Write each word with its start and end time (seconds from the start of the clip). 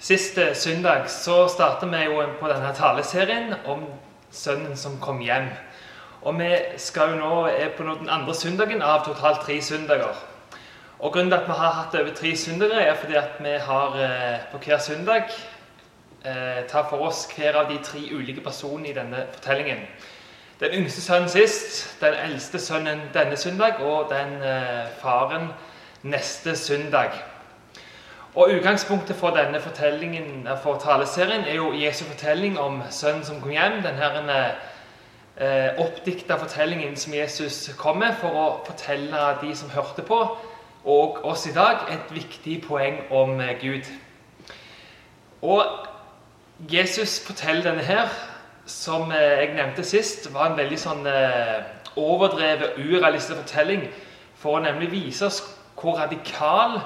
Sist 0.00 0.38
eh, 0.38 0.54
søndag 0.54 1.08
så 1.10 1.48
startet 1.48 1.90
vi 1.90 2.04
jo 2.04 2.22
på 2.38 2.48
denne 2.48 2.70
taleserien 2.74 3.54
om 3.66 3.82
sønnen 4.30 4.76
som 4.76 5.00
kom 5.02 5.18
hjem. 5.20 5.48
Og 6.22 6.36
vi 6.38 6.50
skal 6.78 7.14
jo 7.14 7.16
nå 7.18 7.46
er 7.50 7.72
på 7.74 7.82
den 7.82 8.06
andre 8.08 8.34
søndagen 8.34 8.82
av 8.82 9.04
totalt 9.04 9.40
tre 9.42 9.56
søndager. 9.62 10.14
Og 10.98 11.12
Grunnen 11.12 11.30
til 11.30 11.38
at 11.38 11.48
vi 11.48 11.56
har 11.58 11.74
hatt 11.74 11.94
over 11.98 12.14
tre 12.14 12.36
søndager, 12.36 12.78
er 12.78 12.94
fordi 12.94 13.14
at 13.14 13.40
vi 13.42 13.56
har 13.58 13.96
eh, 14.02 14.44
på 14.52 14.58
hver 14.58 14.78
søndag 14.78 15.34
eh, 16.24 16.62
tar 16.68 16.86
for 16.90 17.02
oss 17.08 17.26
hver 17.34 17.58
av 17.58 17.72
de 17.72 17.78
tre 17.82 18.02
ulike 18.14 18.40
personene 18.40 18.88
i 18.88 18.94
denne 18.94 19.24
fortellingen. 19.32 19.82
Den 20.60 20.78
yngste 20.78 21.02
sønnen 21.02 21.28
sist, 21.28 22.00
den 22.00 22.14
eldste 22.14 22.58
sønnen 22.58 23.02
denne 23.14 23.36
søndag 23.36 23.82
og 23.82 24.14
den 24.14 24.38
eh, 24.42 24.86
faren 25.02 25.50
neste 26.02 26.56
søndag. 26.56 27.18
Og 28.38 28.50
Utgangspunktet 28.54 29.16
for 29.16 29.30
denne 29.34 29.60
fortellingen, 29.60 30.46
eh, 30.46 30.58
for 30.62 30.78
taleserien 30.78 31.44
er 31.44 31.54
jo 31.54 31.72
Jesu 31.72 32.04
fortelling 32.04 32.58
om 32.58 32.82
sønnen 32.90 33.24
som 33.24 33.40
kom 33.40 33.50
hjem. 33.50 33.80
Denne 33.82 34.54
eh, 35.36 35.74
oppdikta 35.78 36.36
fortellingen 36.38 36.96
som 36.96 37.14
Jesus 37.14 37.70
kom 37.78 37.98
med 37.98 38.14
for 38.20 38.38
å 38.38 38.44
fortelle 38.66 39.24
de 39.40 39.50
som 39.56 39.72
hørte 39.74 40.04
på, 40.06 40.20
og 40.84 41.18
oss 41.26 41.48
i 41.50 41.52
dag, 41.52 41.82
et 41.90 42.14
viktig 42.14 42.60
poeng 42.68 43.00
om 43.10 43.40
eh, 43.40 43.56
Gud. 43.58 43.90
Og 45.42 45.64
Jesus 46.70 47.18
forteller 47.26 47.66
denne 47.72 47.82
her, 47.82 48.06
som 48.66 49.10
eh, 49.10 49.42
jeg 49.42 49.56
nevnte 49.58 49.82
sist, 49.82 50.30
var 50.34 50.52
en 50.52 50.60
veldig 50.62 50.78
sånn 50.78 51.10
eh, 51.10 51.58
overdrevet, 51.98 52.78
urealistisk 52.78 53.42
fortelling 53.42 53.88
for 54.38 54.60
å 54.60 54.62
nemlig 54.62 54.92
vise 54.94 55.26
oss 55.26 55.42
hvor 55.74 55.98
radikal 55.98 56.78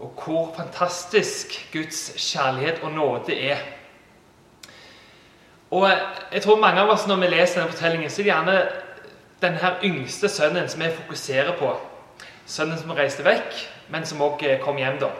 og 0.00 0.12
hvor 0.24 0.54
fantastisk 0.56 1.68
Guds 1.72 2.12
kjærlighet 2.16 2.82
og 2.82 2.92
nåde 2.92 3.40
er. 3.40 3.56
Og 5.70 5.90
jeg 6.32 6.42
tror 6.42 6.60
mange 6.60 6.80
av 6.80 6.90
oss 6.92 7.06
når 7.06 7.16
vi 7.16 7.30
leser 7.32 7.60
denne 7.60 7.72
fortellingen, 7.72 8.10
så 8.10 8.20
er 8.20 8.24
det 8.24 8.32
gjerne 8.32 8.58
denne 9.42 9.72
yngste 9.84 10.28
sønnen 10.28 10.68
som 10.68 10.82
vi 10.84 10.90
fokuserer 10.94 11.56
på. 11.58 11.72
Sønnen 12.46 12.78
som 12.78 12.92
reiste 12.94 13.24
vekk, 13.26 13.56
men 13.90 14.06
som 14.06 14.22
òg 14.22 14.44
kom 14.62 14.78
hjem, 14.78 15.00
da. 15.02 15.10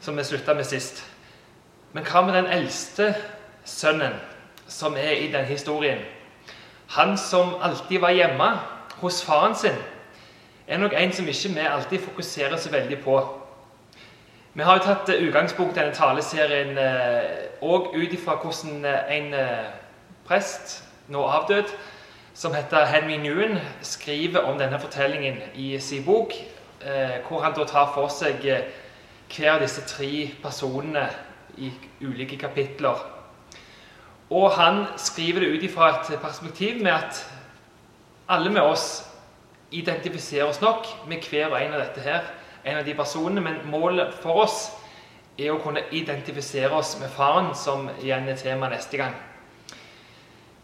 Som 0.00 0.16
vi 0.16 0.24
slutta 0.24 0.54
med 0.54 0.64
sist. 0.64 1.02
Men 1.92 2.06
hva 2.06 2.24
med 2.24 2.34
den 2.34 2.46
eldste 2.46 3.12
sønnen 3.64 4.16
som 4.68 4.96
er 4.96 5.18
i 5.20 5.30
den 5.32 5.44
historien? 5.44 6.00
Han 6.96 7.18
som 7.18 7.54
alltid 7.62 8.00
var 8.00 8.14
hjemme 8.16 8.50
hos 9.00 9.22
faren 9.24 9.54
sin, 9.54 9.76
er 10.66 10.78
nok 10.78 10.94
en 10.96 11.12
som 11.12 11.28
ikke 11.28 11.54
vi 11.54 11.60
alltid 11.68 11.98
fokuserer 11.98 12.56
så 12.56 12.70
veldig 12.70 12.98
på. 13.04 13.43
Vi 14.54 14.62
har 14.62 14.76
jo 14.78 14.84
tatt 14.86 15.08
eh, 15.10 15.22
utgangspunkt 15.26 15.74
i 15.74 15.80
denne 15.80 15.96
taleserien 15.96 16.76
òg 16.78 17.88
eh, 17.90 17.94
ut 18.04 18.12
ifra 18.14 18.36
hvordan 18.38 18.84
eh, 18.86 19.08
en 19.16 19.32
prest, 20.28 20.76
nå 21.10 21.24
avdød, 21.26 21.72
som 22.38 22.54
heter 22.54 22.86
Henry 22.86 23.16
Newen, 23.18 23.58
skriver 23.82 24.46
om 24.46 24.58
denne 24.58 24.78
fortellingen 24.78 25.40
i 25.58 25.72
sin 25.82 26.04
bok, 26.06 26.32
hvor 27.28 27.42
han 27.42 27.54
da 27.56 27.64
tar 27.66 27.90
for 27.94 28.10
seg 28.12 28.40
hver 28.42 29.50
av 29.52 29.60
disse 29.62 29.82
tre 29.88 30.30
personene 30.42 31.04
i 31.58 31.70
ulike 32.02 32.38
kapitler. 32.38 33.02
Og 34.30 34.48
han 34.54 34.84
skriver 34.96 35.44
det 35.44 35.50
ut 35.54 35.66
ifra 35.66 35.90
et 35.94 36.14
perspektiv 36.22 36.82
med 36.82 36.92
at 36.92 37.20
alle 38.28 38.50
med 38.54 38.62
oss 38.62 39.04
identifiserer 39.70 40.48
oss 40.50 40.62
nok 40.62 40.88
med 41.08 41.26
hver 41.30 41.50
og 41.50 41.60
en 41.60 41.74
av 41.76 41.86
dette 41.86 42.06
her 42.06 42.32
en 42.64 42.78
av 42.78 42.84
de 42.84 42.94
personene, 42.94 43.40
men 43.40 43.60
målet 43.70 44.14
for 44.22 44.44
oss 44.44 44.70
er 45.38 45.52
å 45.52 45.60
kunne 45.62 45.82
identifisere 45.92 46.72
oss 46.72 46.96
med 47.00 47.10
faren, 47.12 47.54
som 47.54 47.88
igjen 48.00 48.28
er 48.28 48.38
tema 48.40 48.70
neste 48.72 49.00
gang. 49.00 49.14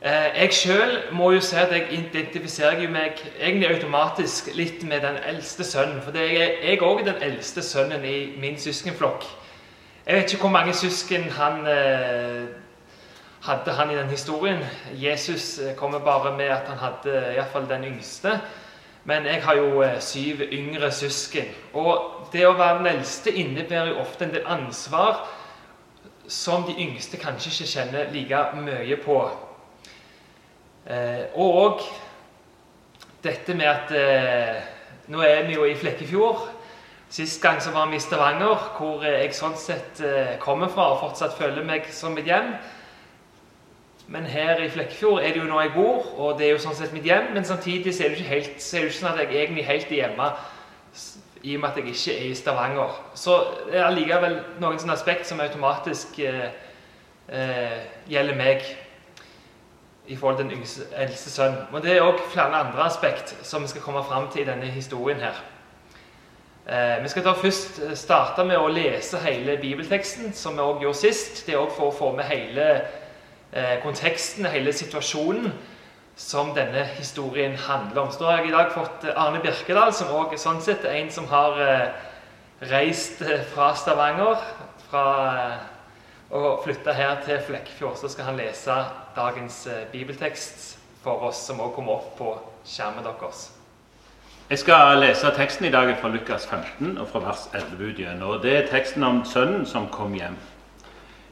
Eh, 0.00 0.30
jeg 0.40 0.54
sjøl 0.56 0.94
må 1.12 1.26
jo 1.34 1.42
si 1.44 1.58
at 1.60 1.74
jeg 1.74 1.90
identifiserer 1.92 2.88
meg 2.88 3.18
egentlig 3.36 3.68
automatisk 3.74 4.48
litt 4.56 4.80
med 4.88 5.02
den 5.04 5.18
eldste 5.28 5.66
sønnen. 5.66 6.00
For 6.00 6.16
jeg 6.16 6.80
òg 6.80 7.02
er 7.02 7.10
den 7.10 7.22
eldste 7.26 7.60
sønnen 7.62 8.06
i 8.08 8.32
min 8.40 8.56
søskenflokk. 8.56 9.26
Jeg 10.06 10.16
vet 10.16 10.32
ikke 10.32 10.46
hvor 10.46 10.54
mange 10.54 10.72
søsken 10.74 11.28
han 11.36 11.66
eh, 11.68 12.48
hadde 13.44 13.76
han 13.76 13.92
i 13.92 13.98
den 13.98 14.08
historien. 14.08 14.64
Jesus 14.96 15.58
eh, 15.58 15.74
kommer 15.76 16.00
bare 16.00 16.32
med 16.36 16.48
at 16.48 16.72
han 16.72 16.80
hadde 16.80 17.20
iallfall 17.34 17.68
den 17.68 17.84
yngste. 17.92 18.38
Men 19.04 19.26
jeg 19.26 19.42
har 19.42 19.56
jo 19.56 19.82
eh, 19.82 20.00
syv 20.00 20.42
yngre 20.52 20.90
søsken. 20.92 21.48
Og 21.72 22.28
det 22.32 22.44
å 22.46 22.56
være 22.58 22.82
den 22.82 22.90
eldste 22.96 23.32
innebærer 23.32 23.94
jo 23.94 24.00
ofte 24.02 24.26
en 24.26 24.34
del 24.34 24.46
ansvar 24.46 25.24
som 26.30 26.66
de 26.68 26.76
yngste 26.78 27.18
kanskje 27.18 27.50
ikke 27.50 27.70
kjenner 27.72 28.12
like 28.12 28.42
mye 28.60 28.98
på. 29.00 29.18
Eh, 30.86 31.24
og 31.34 31.80
dette 33.24 33.56
med 33.56 33.66
at 33.68 33.96
eh, 33.96 34.60
Nå 35.10 35.24
er 35.26 35.40
vi 35.48 35.56
jo 35.56 35.64
i 35.66 35.74
Flekkefjord. 35.74 36.44
Sist 37.10 37.40
gang 37.42 37.56
så 37.58 37.72
var 37.74 37.88
vi 37.90 37.96
i 37.98 38.02
Stavanger, 38.02 38.68
hvor 38.76 39.02
jeg 39.02 39.32
sånn 39.34 39.56
sett 39.58 39.98
kommer 40.38 40.70
fra 40.70 40.84
og 40.92 41.00
fortsatt 41.00 41.34
føler 41.34 41.66
meg 41.66 41.88
som 41.90 42.14
mitt 42.14 42.30
hjem. 42.30 42.52
Men 44.10 44.26
her 44.26 44.58
i 44.58 44.68
Flekkefjord 44.68 45.22
er 45.22 45.28
det 45.32 45.38
jo 45.38 45.46
nå 45.46 45.60
jeg 45.60 45.70
bor, 45.74 46.06
og 46.18 46.38
det 46.38 46.48
er 46.48 46.56
jo 46.56 46.62
sånn 46.64 46.74
sett 46.74 46.90
mitt 46.90 47.04
hjem. 47.06 47.28
Men 47.34 47.44
samtidig 47.46 47.92
så 47.94 48.04
er 48.04 48.10
det 48.10 48.24
ikke, 48.24 48.30
er 48.34 48.40
det 48.42 48.88
ikke 48.88 48.94
sånn 48.96 49.10
at 49.12 49.20
jeg 49.22 49.36
egentlig 49.36 49.66
helt 49.68 49.92
er 49.92 50.00
hjemme 50.00 50.30
i 51.42 51.52
og 51.54 51.60
med 51.62 51.68
at 51.68 51.76
jeg 51.78 51.92
ikke 51.92 52.14
er 52.16 52.24
i 52.26 52.34
Stavanger. 52.34 52.96
Så 53.14 53.36
det 53.68 53.78
er 53.78 53.86
allikevel 53.86 54.34
noen 54.60 54.80
sånne 54.82 54.96
aspekt 54.98 55.28
som 55.28 55.38
automatisk 55.40 56.18
eh, 56.26 56.48
eh, 57.30 57.76
gjelder 58.10 58.36
meg 58.40 58.66
i 60.10 60.16
forhold 60.18 60.40
til 60.40 60.50
den 60.50 60.64
eldste 61.04 61.30
sønnen. 61.30 61.68
Men 61.70 61.84
det 61.84 61.94
er 61.94 62.02
òg 62.02 62.18
flere 62.32 62.64
andre 62.64 62.88
aspekt 62.90 63.36
som 63.46 63.62
vi 63.62 63.70
skal 63.70 63.84
komme 63.84 64.02
fram 64.08 64.26
til 64.34 64.42
i 64.42 64.48
denne 64.48 64.72
historien 64.74 65.22
her. 65.22 65.38
Eh, 66.66 66.96
vi 67.04 67.12
skal 67.14 67.28
da 67.28 67.36
først 67.38 67.78
starte 68.02 68.42
med 68.44 68.58
å 68.58 68.66
lese 68.74 69.22
hele 69.22 69.54
bibelteksten, 69.62 70.34
som 70.34 70.58
vi 70.58 70.66
òg 70.66 70.82
gjorde 70.82 71.02
sist. 71.04 71.44
Det 71.46 71.54
er 71.54 71.62
òg 71.62 71.70
for 71.78 71.92
å 71.92 71.96
få 72.00 72.10
med 72.18 72.26
hele 72.26 72.66
Eh, 72.74 72.99
konteksten, 73.82 74.46
hele 74.46 74.72
situasjonen 74.72 75.50
som 76.20 76.52
denne 76.54 76.84
historien 76.84 77.56
handler 77.56 78.02
om. 78.02 78.12
Så 78.12 78.20
da 78.20 78.30
har 78.30 78.38
jeg 78.38 78.50
i 78.50 78.54
dag 78.54 78.72
fått 78.74 79.04
eh, 79.08 79.16
Arne 79.16 79.40
Birkedal, 79.40 79.92
som 79.96 80.12
også 80.12 80.38
sånn 80.42 80.62
sett 80.64 80.84
er 80.84 80.98
en 81.00 81.12
som 81.12 81.28
har 81.30 81.60
eh, 81.64 81.86
reist 82.70 83.22
fra 83.54 83.70
Stavanger 83.78 84.42
fra, 84.90 85.04
og 86.30 86.60
flytta 86.64 86.92
her 86.94 87.22
til 87.24 87.40
Flekkefjord. 87.46 87.96
Så 87.96 88.10
skal 88.12 88.28
han 88.28 88.36
lese 88.38 88.76
dagens 89.16 89.62
bibeltekst 89.92 90.76
for 91.02 91.24
oss, 91.30 91.40
som 91.46 91.62
òg 91.64 91.72
kommer 91.78 91.96
opp 91.96 92.12
på 92.18 92.34
skjermen 92.68 93.06
deres. 93.06 93.48
Jeg 94.50 94.60
skal 94.60 94.98
lese 95.00 95.30
teksten 95.36 95.70
i 95.70 95.72
dag 95.72 95.94
fra 96.02 96.10
Lukas 96.12 96.44
15 96.50 96.98
og 96.98 97.08
fra 97.08 97.22
vers 97.24 97.48
11 97.54 97.80
ut 97.80 97.98
gjennom. 98.02 98.36
Det 98.42 98.56
er 98.58 98.70
teksten 98.70 99.06
om 99.06 99.22
sønnen 99.24 99.64
som 99.66 99.88
kom 99.94 100.12
hjem. 100.18 100.36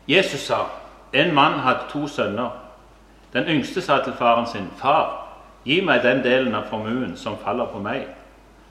Jesus 0.09 0.47
sa 0.49 0.65
en 1.13 1.35
mann 1.35 1.61
hadde 1.61 1.89
to 1.91 2.09
sønner. 2.09 2.51
Den 3.33 3.45
yngste 3.45 3.81
sa 3.81 4.05
til 4.05 4.13
faren 4.13 4.47
sin, 4.47 4.71
'Far, 4.77 5.29
gi 5.65 5.81
meg 5.81 6.03
den 6.03 6.23
delen 6.23 6.55
av 6.55 6.69
formuen 6.71 7.17
som 7.17 7.37
faller 7.45 7.67
på 7.67 7.79
meg.' 7.79 8.07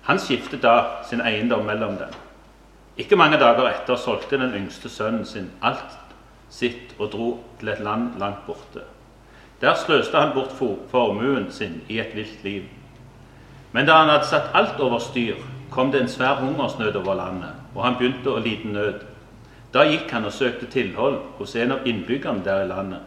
Han 0.03 0.19
skiftet 0.19 0.61
da 0.61 0.83
sin 1.09 1.21
eiendom 1.21 1.65
mellom 1.65 1.97
dem. 1.97 2.13
Ikke 2.97 3.15
mange 3.15 3.37
dager 3.37 3.67
etter 3.69 3.95
solgte 3.95 4.37
den 4.37 4.53
yngste 4.55 4.89
sønnen 4.89 5.25
sin 5.25 5.51
alt 5.61 5.97
sitt 6.49 6.95
og 6.99 7.11
dro 7.11 7.43
til 7.59 7.69
et 7.69 7.79
land 7.79 8.19
langt 8.19 8.45
borte. 8.45 8.81
Der 9.61 9.73
sløste 9.73 10.17
han 10.17 10.33
bort 10.33 10.51
formuen 10.91 11.51
sin 11.51 11.81
i 11.89 11.99
et 11.99 12.15
vilt 12.15 12.43
liv. 12.43 12.63
Men 13.71 13.85
da 13.85 13.93
han 13.93 14.09
hadde 14.09 14.25
satt 14.25 14.49
alt 14.53 14.79
over 14.79 14.99
styr, 14.99 15.35
kom 15.71 15.91
det 15.91 16.01
en 16.01 16.07
svær 16.07 16.33
hungersnød 16.33 16.95
over 16.95 17.13
landet, 17.13 17.51
og 17.75 17.83
han 17.83 17.95
begynte 17.99 18.31
å 18.31 18.39
lide 18.39 18.67
nød. 18.71 19.01
Da 19.73 19.83
gikk 19.83 20.11
han 20.11 20.25
og 20.25 20.33
søkte 20.33 20.69
tilhold 20.71 21.19
hos 21.37 21.55
en 21.55 21.71
av 21.75 21.87
innbyggerne 21.87 22.43
der 22.43 22.63
i 22.63 22.67
landet. 22.69 23.03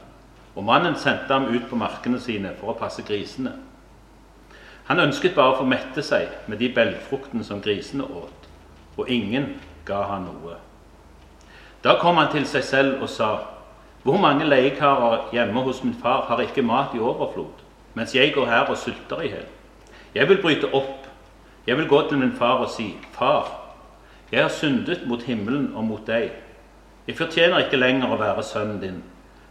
Og 0.54 0.64
mannen 0.64 0.96
sendte 0.96 1.32
ham 1.32 1.48
ut 1.48 1.68
på 1.70 1.78
markene 1.78 2.20
sine 2.20 2.52
for 2.58 2.72
å 2.72 2.78
passe 2.78 3.02
grisene. 3.06 3.54
Han 4.90 5.00
ønsket 5.00 5.36
bare 5.36 5.54
å 5.54 5.60
få 5.60 5.68
mette 5.70 6.02
seg 6.02 6.28
med 6.50 6.58
de 6.58 6.68
belgfruktene 6.74 7.44
som 7.46 7.62
grisene 7.62 8.04
åt, 8.04 8.48
og 8.98 9.08
ingen 9.08 9.54
ga 9.86 10.02
han 10.10 10.26
noe. 10.26 10.56
Da 11.84 11.94
kom 12.00 12.18
han 12.18 12.32
til 12.32 12.44
seg 12.46 12.66
selv 12.66 13.02
og 13.02 13.08
sa, 13.08 13.30
Hvor 14.02 14.16
mange 14.16 14.46
leiekarer 14.48 15.28
hjemme 15.32 15.60
hos 15.60 15.82
min 15.84 15.94
far 15.94 16.24
har 16.28 16.40
ikke 16.40 16.62
mat 16.62 16.94
i 16.96 16.98
overflod, 16.98 17.62
mens 17.94 18.14
jeg 18.14 18.32
går 18.34 18.46
her 18.46 18.70
og 18.72 18.78
sulter 18.78 19.20
i 19.20 19.28
hjel? 19.28 19.46
Jeg 20.14 20.28
vil 20.28 20.40
bryte 20.42 20.74
opp. 20.74 21.06
Jeg 21.66 21.76
vil 21.76 21.88
gå 21.88 22.08
til 22.08 22.18
min 22.18 22.32
far 22.32 22.64
og 22.64 22.70
si, 22.70 22.96
Far, 23.12 23.60
jeg 24.32 24.42
har 24.42 24.48
syndet 24.48 25.06
mot 25.06 25.22
himmelen 25.22 25.72
og 25.74 25.84
mot 25.84 26.06
deg. 26.06 26.30
Jeg 27.10 27.16
fortjener 27.18 27.64
ikke 27.64 27.78
lenger 27.80 28.12
å 28.14 28.16
være 28.20 28.42
sønnen 28.46 28.76
din, 28.78 28.98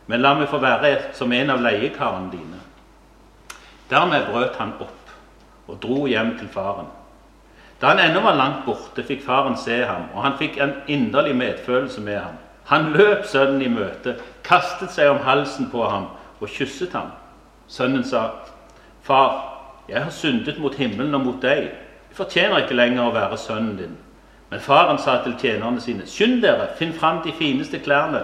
men 0.08 0.22
la 0.24 0.30
meg 0.40 0.48
få 0.48 0.62
være 0.64 0.94
som 1.18 1.34
en 1.36 1.50
av 1.52 1.60
leiekarene 1.60 2.32
dine. 2.32 2.60
Dermed 3.92 4.30
brøt 4.30 4.56
han 4.62 4.72
opp 4.80 5.12
og 5.68 5.82
dro 5.84 6.06
hjem 6.08 6.38
til 6.40 6.48
faren. 6.54 6.88
Da 7.82 7.92
han 7.92 8.00
ennå 8.00 8.24
var 8.24 8.40
langt 8.40 8.64
borte, 8.64 9.04
fikk 9.04 9.26
faren 9.28 9.60
se 9.60 9.82
ham, 9.84 10.08
og 10.16 10.24
han 10.24 10.40
fikk 10.40 10.56
en 10.56 10.74
inderlig 10.88 11.36
medfølelse 11.36 12.06
med 12.08 12.22
ham. 12.22 12.40
Han 12.72 12.94
løp 12.96 13.28
sønnen 13.28 13.68
i 13.68 13.76
møte, 13.76 14.16
kastet 14.48 14.96
seg 14.96 15.12
om 15.12 15.20
halsen 15.28 15.68
på 15.68 15.84
ham 15.84 16.14
og 16.40 16.48
kysset 16.48 16.96
ham. 16.96 17.12
Sønnen 17.68 18.08
sa, 18.08 18.30
'Far, 19.04 19.36
jeg 19.90 20.04
har 20.04 20.16
syndet 20.16 20.64
mot 20.64 20.76
himmelen 20.76 21.16
og 21.16 21.26
mot 21.28 21.42
deg. 21.42 21.76
Jeg 22.08 22.16
fortjener 22.24 22.64
ikke 22.64 22.80
lenger 22.80 23.04
å 23.04 23.18
være 23.20 23.38
sønnen 23.38 23.78
din.' 23.78 24.06
Men 24.50 24.60
faren 24.60 24.98
sa 24.98 25.24
til 25.24 25.36
tjenerne 25.40 25.82
sine, 25.82 26.06
'Skynd 26.06 26.42
dere, 26.42 26.68
finn 26.78 26.94
fram 26.94 27.22
de 27.24 27.32
fineste 27.32 27.80
klærne, 27.80 28.24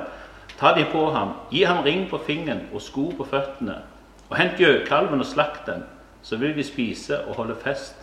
ta 0.59 0.73
de 0.73 0.85
på 0.91 1.11
ham, 1.11 1.33
gi 1.51 1.63
ham 1.63 1.83
ring 1.83 2.09
på 2.09 2.17
fingeren 2.17 2.67
og 2.73 2.81
sko 2.81 3.13
på 3.17 3.23
føttene.' 3.23 3.81
Og 4.29 4.37
hent 4.37 4.57
gjøkalven 4.57 5.19
og 5.19 5.25
slakt 5.25 5.65
den, 5.65 5.83
så 6.21 6.37
vil 6.37 6.55
vi 6.55 6.63
spise 6.63 7.19
og 7.27 7.35
holde 7.35 7.55
fest. 7.63 7.95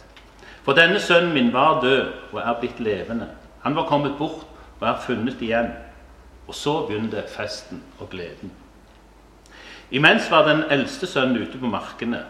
For 0.62 0.72
denne 0.72 1.00
sønnen 1.00 1.34
min 1.34 1.52
var 1.52 1.80
død 1.80 2.12
og 2.32 2.40
er 2.40 2.52
blitt 2.60 2.80
levende. 2.80 3.26
Han 3.62 3.76
var 3.76 3.86
kommet 3.86 4.14
bort 4.19 4.46
og 4.80 4.88
er 4.88 5.00
funnet 5.06 5.42
igjen. 5.42 5.72
Og 6.46 6.54
så 6.54 6.86
begynte 6.86 7.24
festen 7.28 7.82
og 7.98 8.10
gleden. 8.10 8.52
Imens 9.90 10.30
var 10.30 10.48
den 10.48 10.62
eldste 10.70 11.06
sønnen 11.06 11.42
ute 11.42 11.58
på 11.58 11.66
markene. 11.66 12.22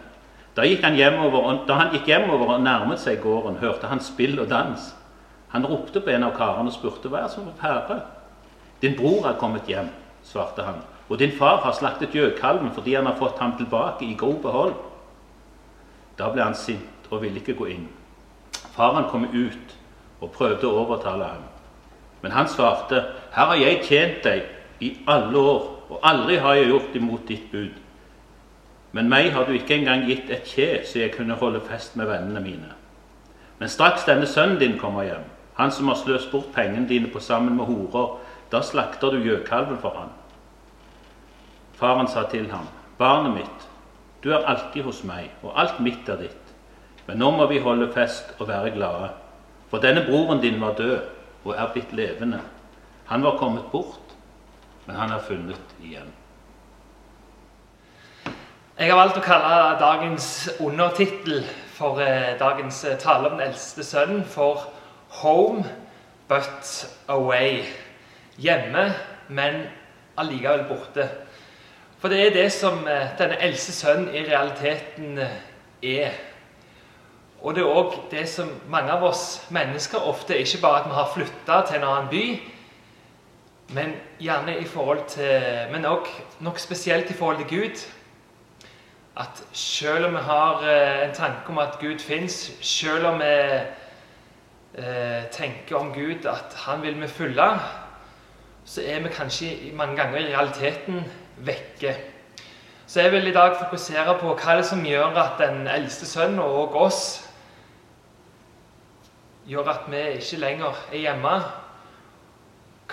Da, 0.55 0.65
gikk 0.65 0.83
han 0.83 0.95
hjemover, 0.95 1.63
da 1.67 1.73
han 1.73 1.93
gikk 1.93 2.05
hjemover 2.05 2.57
og 2.57 2.61
nærmet 2.61 2.99
seg 3.01 3.21
gården, 3.21 3.57
hørte 3.61 3.89
han 3.89 4.01
spill 4.01 4.39
og 4.39 4.49
dans. 4.49 4.91
Han 5.53 5.65
ropte 5.69 6.01
på 6.01 6.09
en 6.09 6.25
av 6.25 6.33
karene 6.37 6.71
og 6.71 6.75
spurte 6.75 7.09
hva 7.13 7.23
er 7.23 7.29
som 7.29 7.45
er 7.47 7.57
pære. 7.59 7.99
Din 8.81 8.97
bror 8.97 9.27
er 9.29 9.37
kommet 9.39 9.69
hjem, 9.69 9.91
svarte 10.25 10.65
han, 10.65 10.81
og 11.09 11.19
din 11.21 11.31
far 11.37 11.61
har 11.61 11.75
slaktet 11.77 12.15
gjøkalven 12.15 12.73
fordi 12.73 12.95
han 12.97 13.05
har 13.05 13.19
fått 13.19 13.37
ham 13.39 13.53
tilbake 13.59 14.07
i 14.07 14.17
god 14.17 14.39
behold. 14.41 14.73
Da 16.17 16.31
ble 16.33 16.43
han 16.43 16.57
sint 16.57 17.09
og 17.11 17.21
ville 17.21 17.41
ikke 17.41 17.57
gå 17.59 17.69
inn. 17.69 17.85
Faren 18.73 19.05
kom 19.11 19.27
ut 19.29 19.77
og 20.21 20.31
prøvde 20.33 20.67
å 20.67 20.79
overtale 20.81 21.29
ham. 21.35 21.45
Men 22.21 22.31
han 22.31 22.47
svarte, 22.47 23.03
'Her 23.31 23.45
har 23.45 23.55
jeg 23.55 23.83
tjent 23.83 24.23
deg 24.23 24.43
i 24.79 24.97
alle 25.07 25.37
år, 25.37 25.69
og 25.89 25.99
aldri 26.03 26.37
har 26.37 26.53
jeg 26.53 26.67
gjort 26.67 26.95
imot 26.95 27.27
ditt 27.27 27.51
bud.' 27.51 27.79
Men 28.91 29.09
meg 29.09 29.31
har 29.31 29.45
du 29.45 29.51
ikke 29.51 29.75
engang 29.75 30.05
gitt 30.05 30.29
et 30.29 30.43
kje, 30.45 30.85
så 30.85 30.99
jeg 30.99 31.11
kunne 31.11 31.33
holde 31.33 31.61
fest 31.61 31.95
med 31.95 32.05
vennene 32.05 32.41
mine. 32.41 32.73
Men 33.59 33.69
straks 33.69 34.05
denne 34.05 34.25
sønnen 34.25 34.59
din 34.59 34.77
kommer 34.79 35.03
hjem, 35.03 35.25
han 35.57 35.71
som 35.71 35.87
har 35.87 35.99
sløst 35.99 36.31
bort 36.31 36.53
pengene 36.55 36.87
dine 36.89 37.11
på 37.13 37.19
sammen 37.19 37.57
med 37.57 37.65
horer, 37.69 38.17
da 38.51 38.61
slakter 38.61 39.13
du 39.13 39.21
gjøkalven 39.21 39.77
for 39.81 39.97
han. 39.97 40.13
Faren 41.77 42.07
sa 42.07 42.25
til 42.29 42.49
ham, 42.51 42.67
Barnet 42.97 43.33
mitt, 43.33 43.67
du 44.23 44.31
er 44.31 44.45
alltid 44.47 44.85
hos 44.85 45.03
meg, 45.03 45.31
og 45.43 45.53
alt 45.59 45.79
mitt 45.83 46.09
er 46.09 46.21
ditt. 46.21 46.53
Men 47.07 47.19
nå 47.19 47.31
må 47.35 47.47
vi 47.49 47.59
holde 47.59 47.89
fest 47.91 48.35
og 48.39 48.47
være 48.47 48.71
glade. 48.77 49.09
For 49.69 49.83
denne 49.83 50.05
broren 50.05 50.41
din 50.41 50.61
var 50.61 50.77
død 50.77 50.99
og 51.43 51.55
er 51.57 51.71
blitt 51.73 51.91
levende. 51.93 52.39
Han 53.09 53.23
var 53.23 53.37
kommet 53.37 53.65
bort, 53.71 54.13
men 54.85 54.95
han 54.95 55.11
er 55.11 55.25
funnet 55.27 55.75
igjen. 55.83 56.13
Jeg 58.77 58.89
har 58.89 58.97
valgt 58.97 59.19
å 59.19 59.25
kalle 59.25 59.57
dagens 59.81 60.27
undertittel 60.63 61.43
for 61.75 61.99
eh, 62.01 62.33
dagens 62.39 62.79
eh, 62.87 62.97
tale 63.01 63.29
om 63.29 63.37
den 63.37 63.49
eldste 63.49 63.83
sønnen 63.85 64.23
for 64.25 64.63
'Home 65.13 65.63
but 66.27 66.87
away'. 67.07 67.63
Hjemme, 68.37 68.95
men 69.27 69.63
allikevel 70.17 70.65
borte. 70.67 71.09
For 71.99 72.07
det 72.07 72.27
er 72.27 72.33
det 72.33 72.51
som 72.51 72.87
eh, 72.87 73.13
denne 73.17 73.41
eldste 73.41 73.71
sønnen 73.71 74.15
i 74.15 74.25
realiteten 74.25 75.19
er. 75.83 76.09
Og 77.41 77.55
det 77.55 77.63
er 77.63 77.69
òg 77.69 77.93
det 78.11 78.25
som 78.29 78.49
mange 78.67 78.91
av 78.91 79.03
oss 79.03 79.45
mennesker 79.51 79.99
ofte 79.99 80.37
Ikke 80.37 80.61
bare 80.61 80.79
at 80.79 80.89
vi 80.89 80.95
har 80.95 81.11
flytta 81.13 81.61
til 81.67 81.77
en 81.77 81.87
annen 81.87 82.09
by, 82.09 82.39
men 83.75 83.93
gjerne 84.19 84.57
i 84.59 84.65
forhold 84.65 85.05
til 85.07 85.41
Men 85.71 85.85
òg 85.85 86.07
nok 86.39 86.59
spesielt 86.59 87.09
i 87.09 87.13
forhold 87.13 87.37
til 87.37 87.59
Gud. 87.59 87.87
At 89.17 89.43
selv 89.53 90.05
om 90.05 90.11
vi 90.11 90.19
har 90.19 90.63
en 91.03 91.13
tanke 91.13 91.49
om 91.49 91.57
at 91.57 91.79
Gud 91.79 91.99
fins, 91.99 92.51
selv 92.61 93.05
om 93.05 93.19
vi 93.19 93.59
eh, 94.77 95.25
tenker 95.31 95.77
om 95.77 95.93
Gud 95.93 96.25
at 96.25 96.55
han 96.65 96.81
vil 96.81 97.01
vi 97.01 97.07
følge, 97.07 97.49
så 98.65 98.81
er 98.81 99.03
vi 99.03 99.11
kanskje 99.11 99.71
mange 99.73 99.95
ganger 99.95 100.17
i 100.17 100.35
realiteten 100.35 101.03
vekke. 101.37 101.95
Så 102.87 103.01
jeg 103.01 103.11
vil 103.11 103.27
i 103.27 103.33
dag 103.33 103.55
fokusere 103.59 104.17
på 104.19 104.33
hva 104.33 104.55
det 104.55 104.63
er 104.63 104.67
som 104.67 104.85
gjør 104.85 105.17
at 105.17 105.39
den 105.41 105.67
eldste 105.67 106.05
sønnen 106.05 106.39
og 106.39 106.75
oss 106.75 107.03
gjør 109.47 109.69
at 109.71 109.87
vi 109.91 110.01
ikke 110.19 110.39
lenger 110.39 110.85
er 110.91 110.97
hjemme. 110.97 111.35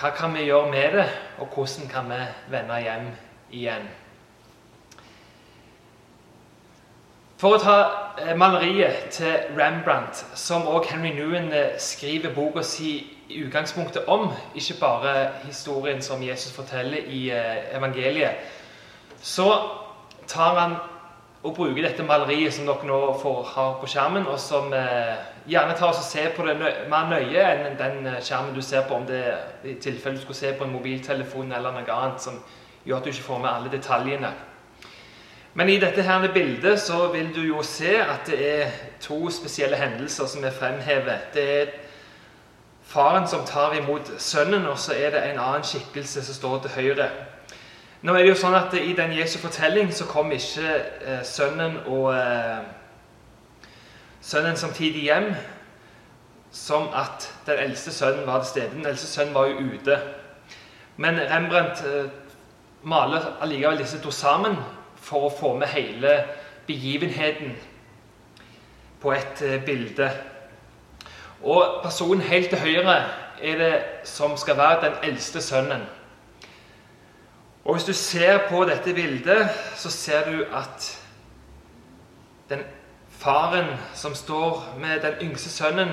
Hva 0.01 0.11
kan 0.17 0.35
vi 0.35 0.47
gjøre 0.49 0.71
med 0.71 0.97
det, 0.99 1.09
og 1.39 1.51
hvordan 1.55 1.91
kan 1.91 2.09
vi 2.11 2.21
vende 2.51 2.81
hjem 2.81 3.11
igjen? 3.51 3.91
For 7.41 7.57
å 7.57 7.61
ta 7.63 7.75
maleriet 8.37 9.15
til 9.17 9.57
Rembrandt, 9.57 10.19
som 10.37 10.67
også 10.69 10.91
Henry 10.93 11.15
Newen 11.17 11.47
skriver 11.81 12.35
boka 12.37 12.61
si 12.61 12.91
i 13.31 13.39
utgangspunktet 13.47 14.11
om, 14.13 14.27
ikke 14.55 14.77
bare 14.81 15.15
historien 15.47 16.03
som 16.05 16.21
Jesus 16.21 16.53
forteller 16.53 17.09
i 17.09 17.31
evangeliet, 17.73 18.45
så 19.23 19.47
tar 20.29 20.59
han 20.59 20.77
og 21.43 21.55
bruker 21.57 21.81
dette 21.87 22.05
maleriet 22.05 22.53
som 22.53 22.69
dere 22.69 22.85
nå 22.85 22.99
får 23.23 23.41
har 23.55 23.73
på 23.81 23.89
skjermen, 23.89 24.29
og 24.29 24.37
som 24.41 24.69
eh, 24.77 25.17
gjerne 25.49 25.79
tar 25.79 25.95
oss 25.95 26.03
og 26.03 26.09
ser 26.11 26.35
på 26.37 26.45
det 26.45 26.59
mer 26.61 27.09
nøye 27.09 27.47
enn 27.55 27.79
den 27.81 28.11
skjermen 28.21 28.53
du 28.53 28.61
ser 28.61 28.85
på 28.85 29.01
om 29.01 29.09
det 29.09 29.23
i 29.65 29.79
tilfelle 29.81 30.21
du 30.21 30.27
skulle 30.27 30.43
se 30.43 30.53
på 30.59 30.69
en 30.69 30.77
mobiltelefon 30.77 31.57
eller 31.57 31.73
noe 31.73 31.97
annet 31.97 32.21
som 32.21 32.37
gjør 32.85 33.01
at 33.01 33.09
du 33.09 33.15
ikke 33.15 33.29
får 33.31 33.45
med 33.47 33.53
alle 33.55 33.73
detaljene. 33.73 34.35
Men 35.55 35.69
i 35.69 35.81
dette 35.83 36.03
her 36.03 36.33
bildet 36.33 36.81
så 36.81 37.09
vil 37.13 37.35
du 37.35 37.41
jo 37.43 37.63
se 37.63 37.97
at 37.99 38.27
det 38.27 38.39
er 38.63 38.71
to 39.03 39.31
spesielle 39.31 39.77
hendelser 39.77 40.27
som 40.27 40.45
er 40.45 40.55
fremhevet. 40.55 41.35
Det 41.35 41.47
er 41.63 41.73
faren 42.87 43.27
som 43.29 43.43
tar 43.47 43.75
imot 43.75 44.13
sønnen, 44.19 44.67
og 44.67 44.79
så 44.79 44.95
er 44.95 45.11
det 45.11 45.25
en 45.25 45.39
annen 45.43 45.67
skikkelse 45.67 46.25
som 46.25 46.35
står 46.35 46.59
til 46.63 46.71
høyre. 46.77 47.09
Nå 48.03 48.15
er 48.15 48.23
det 48.23 48.31
jo 48.31 48.39
sånn 48.41 48.57
at 48.57 48.75
I 48.79 48.95
den 48.97 49.13
Jesu 49.13 49.39
fortelling 49.43 49.91
så 49.93 50.07
kom 50.09 50.31
ikke 50.33 50.71
eh, 51.05 51.25
sønnen 51.27 51.81
og 51.85 52.15
eh, 52.15 52.63
sønnen 54.25 54.57
samtidig 54.57 55.03
hjem 55.11 55.35
som 56.51 56.89
at 56.97 57.27
den 57.47 57.59
eldste 57.67 57.93
sønnen 57.93 58.27
var 58.27 58.41
til 58.41 58.49
stede. 58.55 58.73
Den 58.79 58.87
eldste 58.87 59.11
sønnen 59.11 59.35
var 59.35 59.51
jo 59.51 59.67
ute. 59.75 59.99
Men 60.97 61.21
Rembrandt 61.21 61.83
eh, 61.91 62.09
maler 62.83 63.35
allikevel 63.43 63.83
disse 63.83 64.01
to 64.01 64.15
sammen 64.15 64.57
for 65.01 65.27
å 65.27 65.35
få 65.35 65.55
med 65.59 65.73
hele 65.73 66.17
begivenheten 66.67 67.57
på 69.01 69.13
et 69.13 69.43
eh, 69.43 69.63
bilde. 69.65 70.11
Og 71.43 71.81
personen 71.83 72.21
helt 72.21 72.51
til 72.53 72.61
høyre 72.61 72.97
er 73.41 73.59
det 73.59 73.75
som 74.05 74.37
skal 74.37 74.59
være 74.61 74.85
den 74.85 75.11
eldste 75.11 75.41
sønnen. 75.43 75.87
Og 77.65 77.75
Hvis 77.75 77.85
du 77.85 77.93
ser 77.93 78.39
på 78.49 78.65
dette 78.65 78.95
bildet, 78.95 79.49
så 79.77 79.91
ser 79.91 80.31
du 80.31 80.45
at 80.53 81.01
den 82.49 82.65
faren 83.09 83.77
som 83.95 84.15
står 84.15 84.77
med 84.81 85.01
den 85.01 85.15
yngste 85.29 85.51
sønnen, 85.51 85.91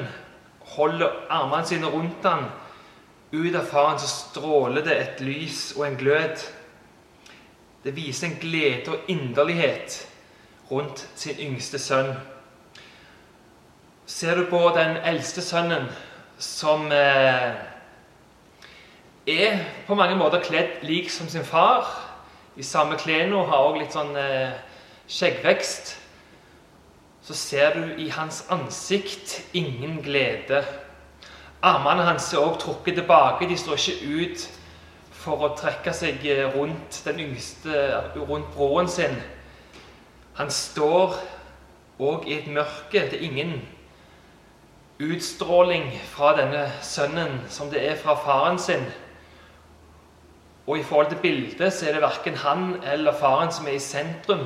holder 0.60 1.12
armene 1.30 1.66
sine 1.66 1.88
rundt 1.88 2.24
han. 2.24 2.48
Ut 3.32 3.56
av 3.56 3.66
faren 3.68 4.00
så 4.00 4.08
stråler 4.08 4.84
det 4.84 4.96
et 4.98 5.22
lys 5.22 5.74
og 5.78 5.88
en 5.88 5.98
glød. 6.00 6.44
Det 7.88 7.96
viser 7.96 8.28
en 8.28 8.40
glede 8.42 8.92
og 8.92 8.98
inderlighet 9.08 10.08
rundt 10.72 11.06
sin 11.16 11.38
yngste 11.40 11.80
sønn. 11.80 12.10
Ser 14.06 14.36
du 14.36 14.42
på 14.50 14.60
den 14.76 14.98
eldste 15.08 15.40
sønnen, 15.42 15.86
som 16.38 16.92
eh, 16.92 17.54
er 19.28 19.64
på 19.88 19.96
mange 19.96 20.18
måter 20.20 20.44
kledd 20.44 20.84
lik 20.84 21.08
som 21.10 21.32
sin 21.32 21.48
far. 21.48 21.88
I 22.60 22.64
samme 22.64 23.00
klærne 23.00 23.46
har 23.48 23.70
også 23.70 23.80
litt 23.80 23.96
sånn 23.96 24.12
eh, 24.20 24.60
skjeggvekst. 25.08 25.96
Så 27.24 27.40
ser 27.40 27.80
du 27.80 27.96
i 28.04 28.10
hans 28.12 28.44
ansikt 28.52 29.40
ingen 29.56 30.02
glede. 30.04 30.66
Armene 31.64 32.04
hans 32.12 32.34
er 32.34 32.44
også 32.44 32.66
trukket 32.68 33.00
tilbake. 33.00 33.48
De 33.48 33.64
står 33.64 33.80
ikke 33.80 34.26
ut 34.28 34.48
for 35.28 35.44
å 35.44 35.56
trekke 35.60 35.92
seg 35.96 36.24
rundt 36.56 37.02
den 37.04 37.20
yngste, 37.26 37.88
rundt 38.16 38.54
broren 38.56 38.88
sin. 38.88 39.18
Han 40.38 40.52
står 40.54 41.18
òg 42.00 42.28
i 42.30 42.38
et 42.38 42.48
mørke. 42.48 43.04
Det 43.12 43.20
er 43.20 43.26
ingen 43.28 43.58
utstråling 45.04 45.90
fra 46.14 46.32
denne 46.38 46.64
sønnen 46.86 47.42
som 47.52 47.72
det 47.74 47.84
er 47.90 48.00
fra 48.00 48.16
faren 48.22 48.60
sin. 48.62 48.86
Og 50.68 50.80
i 50.80 50.86
forhold 50.86 51.12
til 51.12 51.22
bildet 51.24 51.74
så 51.74 51.88
er 51.88 51.98
det 51.98 52.06
verken 52.06 52.40
han 52.44 52.64
eller 52.84 53.16
faren 53.16 53.52
som 53.52 53.68
er 53.68 53.78
i 53.78 53.84
sentrum. 53.84 54.46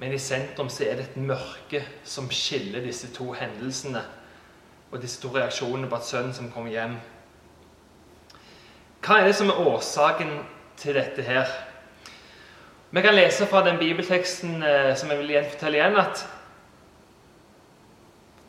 Men 0.00 0.14
i 0.16 0.18
sentrum 0.22 0.70
så 0.72 0.86
er 0.86 0.98
det 0.98 1.08
et 1.10 1.22
mørke 1.30 1.84
som 2.04 2.30
skiller 2.32 2.82
disse 2.84 3.10
to 3.14 3.32
hendelsene 3.36 4.02
og 4.90 5.02
disse 5.02 5.20
to 5.22 5.30
reaksjonene 5.34 5.90
på 5.90 5.98
at 5.98 6.06
sønnen 6.06 6.34
som 6.34 6.50
kommer 6.50 6.72
hjem. 6.72 6.96
Hva 9.00 9.16
er 9.20 9.30
det 9.30 9.36
som 9.38 9.48
er 9.48 9.60
årsaken 9.64 10.32
til 10.76 10.94
dette 10.94 11.22
her? 11.24 11.48
Vi 12.90 13.00
kan 13.00 13.14
lese 13.14 13.46
fra 13.46 13.62
den 13.64 13.78
bibelteksten 13.78 14.62
eh, 14.62 14.96
som 14.98 15.10
jeg 15.10 15.18
vil 15.22 15.32
gjenfortelle 15.36 15.78
igjen, 15.78 15.96
at 15.96 16.24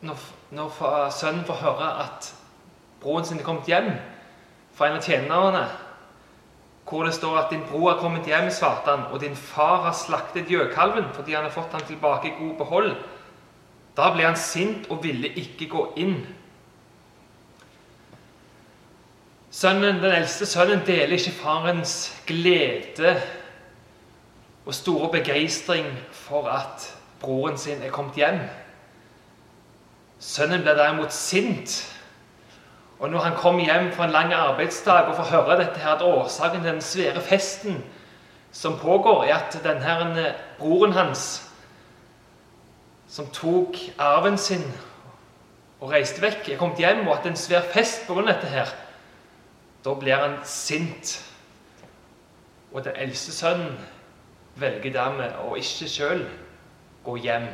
når, 0.02 0.26
når 0.50 0.74
sønnen 1.14 1.46
får 1.46 1.60
høre 1.62 1.88
at 2.02 2.32
broren 3.00 3.24
sin 3.24 3.38
er 3.38 3.46
kommet 3.46 3.70
hjem 3.70 3.92
fra 4.74 4.90
en 4.90 4.98
av 4.98 5.06
tjenerne, 5.06 5.62
hvor 6.88 7.06
det 7.06 7.14
står 7.14 7.38
at 7.38 7.50
'din 7.50 7.64
bror 7.70 7.92
er 7.92 8.00
kommet 8.00 8.26
hjem', 8.26 8.50
svarte 8.50 8.90
han, 8.90 9.06
'og 9.12 9.20
din 9.20 9.36
far 9.36 9.82
har 9.82 9.92
slaktet 9.92 10.50
gjøkalven 10.50 11.04
fordi 11.14 11.32
han 11.32 11.44
har 11.44 11.54
fått 11.54 11.72
ham 11.72 11.80
tilbake 11.80 12.28
i 12.28 12.36
god 12.44 12.54
behold', 12.58 12.96
da 13.96 14.12
ble 14.12 14.26
han 14.26 14.36
sint 14.36 14.90
og 14.90 15.04
ville 15.04 15.28
ikke 15.28 15.68
gå 15.68 15.92
inn. 15.96 16.26
Sønnen, 19.52 20.00
Den 20.00 20.12
eldste 20.16 20.46
sønnen 20.46 20.80
deler 20.86 21.12
ikke 21.12 21.30
farens 21.30 22.22
glede 22.26 23.22
og 24.66 24.74
store 24.74 25.10
begeistring 25.12 25.86
for 26.12 26.48
at 26.48 26.86
broren 27.20 27.58
sin 27.58 27.82
er 27.82 27.90
kommet 27.90 28.16
hjem. 28.16 28.38
Sønnen 30.18 30.62
blir 30.62 30.78
derimot 30.78 31.12
sint. 31.12 31.74
Og 32.98 33.10
når 33.10 33.18
han 33.18 33.36
kommer 33.36 33.64
hjem 33.64 33.90
fra 33.92 34.04
en 34.04 34.14
lang 34.14 34.32
arbeidsdag 34.32 35.10
og 35.10 35.16
får 35.16 35.30
høre 35.34 35.58
dette 35.58 35.80
her, 35.80 35.98
at 35.98 36.02
årsaken 36.02 36.62
til 36.62 36.70
den 36.70 36.80
svære 36.80 37.20
festen 37.20 37.82
som 38.52 38.78
pågår, 38.78 39.24
er 39.24 39.34
at 39.34 39.58
denne 39.64 40.34
broren 40.58 40.92
hans, 40.92 41.50
som 43.08 43.26
tok 43.26 43.76
arven 43.98 44.38
sin 44.38 44.64
og 45.80 45.90
reiste 45.90 46.22
vekk, 46.22 46.48
er 46.48 46.56
kommet 46.56 46.78
hjem, 46.78 47.08
og 47.08 47.18
at 47.18 47.24
det 47.24 47.32
er 47.32 47.34
en 47.34 47.42
svær 47.42 47.68
fest 47.74 48.06
pga. 48.06 48.22
dette 48.26 48.46
her, 48.46 48.70
da 49.84 49.94
blir 49.94 50.14
han 50.14 50.38
sint. 50.44 51.18
Og 52.72 52.84
den 52.84 52.96
eldste 52.96 53.32
sønnen 53.32 53.78
velger 54.56 54.92
dermed 54.92 55.36
å 55.44 55.54
ikke 55.56 55.88
sjøl 55.88 56.24
gå 57.04 57.16
hjem. 57.24 57.48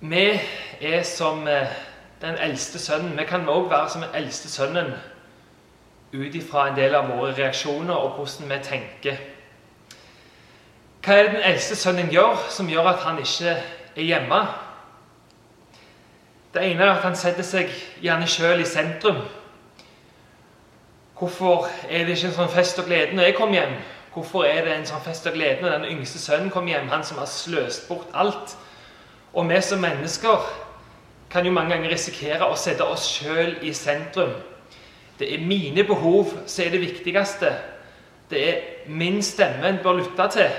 Vi 0.00 0.24
er 0.80 1.02
som 1.02 1.48
eh, 1.48 1.72
den 2.20 2.36
eldste 2.38 2.78
sønnen. 2.78 3.16
Vi 3.18 3.24
kan 3.24 3.48
òg 3.48 3.70
være 3.70 3.90
som 3.90 4.04
den 4.04 4.14
eldste 4.14 4.48
sønnen 4.48 4.92
ut 6.12 6.34
ifra 6.34 6.68
en 6.68 6.76
del 6.76 6.94
av 6.94 7.10
våre 7.10 7.34
reaksjoner 7.36 7.94
og 7.94 8.16
hvordan 8.16 8.52
vi 8.52 8.60
tenker. 8.64 9.18
Hva 11.04 11.14
er 11.14 11.26
det 11.26 11.34
den 11.34 11.50
eldste 11.50 11.76
sønnen 11.76 12.10
gjør 12.12 12.38
som 12.50 12.70
gjør 12.70 12.92
at 12.92 13.04
han 13.04 13.18
ikke 13.18 13.56
er 13.96 14.02
hjemme? 14.02 14.40
Det 16.54 16.64
ene 16.64 16.84
er 16.84 16.94
at 16.94 17.04
han 17.04 17.16
setter 17.16 17.44
seg 17.44 17.72
gjerne 18.00 18.26
sjøl 18.30 18.62
i 18.62 18.68
sentrum. 18.68 19.20
Hvorfor 21.18 21.68
er 21.90 22.06
det 22.06 22.14
ikke 22.16 22.30
en 22.30 22.36
sånn 22.36 22.52
fest 22.52 22.78
og 22.78 22.86
glede 22.88 23.16
når 23.16 23.28
jeg 23.28 23.36
kommer 23.36 23.58
hjem? 23.58 23.74
Hvorfor 24.14 24.46
er 24.48 24.64
det 24.64 24.76
en 24.76 24.86
sånn 24.88 25.02
fest 25.04 25.26
og 25.28 25.34
glede 25.36 25.62
når 25.62 25.76
den 25.76 25.98
yngste 25.98 26.20
sønnen 26.22 26.50
kommer 26.54 26.72
hjem, 26.72 26.88
han 26.88 27.04
som 27.04 27.18
har 27.20 27.28
sløst 27.30 27.88
bort 27.90 28.08
alt? 28.14 28.54
Og 29.34 29.48
vi 29.50 29.60
som 29.62 29.82
mennesker 29.82 30.46
kan 31.30 31.44
jo 31.44 31.52
mange 31.52 31.74
ganger 31.74 31.92
risikere 31.92 32.48
å 32.48 32.56
sette 32.56 32.86
oss 32.86 33.04
sjøl 33.18 33.58
i 33.66 33.74
sentrum. 33.76 34.32
Det 35.18 35.28
er 35.34 35.44
mine 35.44 35.84
behov 35.84 36.32
som 36.46 36.64
er 36.64 36.72
det 36.72 36.80
viktigste. 36.80 37.52
Det 38.30 38.42
er 38.48 38.88
min 38.88 39.20
stemme 39.22 39.68
en 39.68 39.80
bør 39.82 40.00
lytte 40.00 40.28
til. 40.32 40.58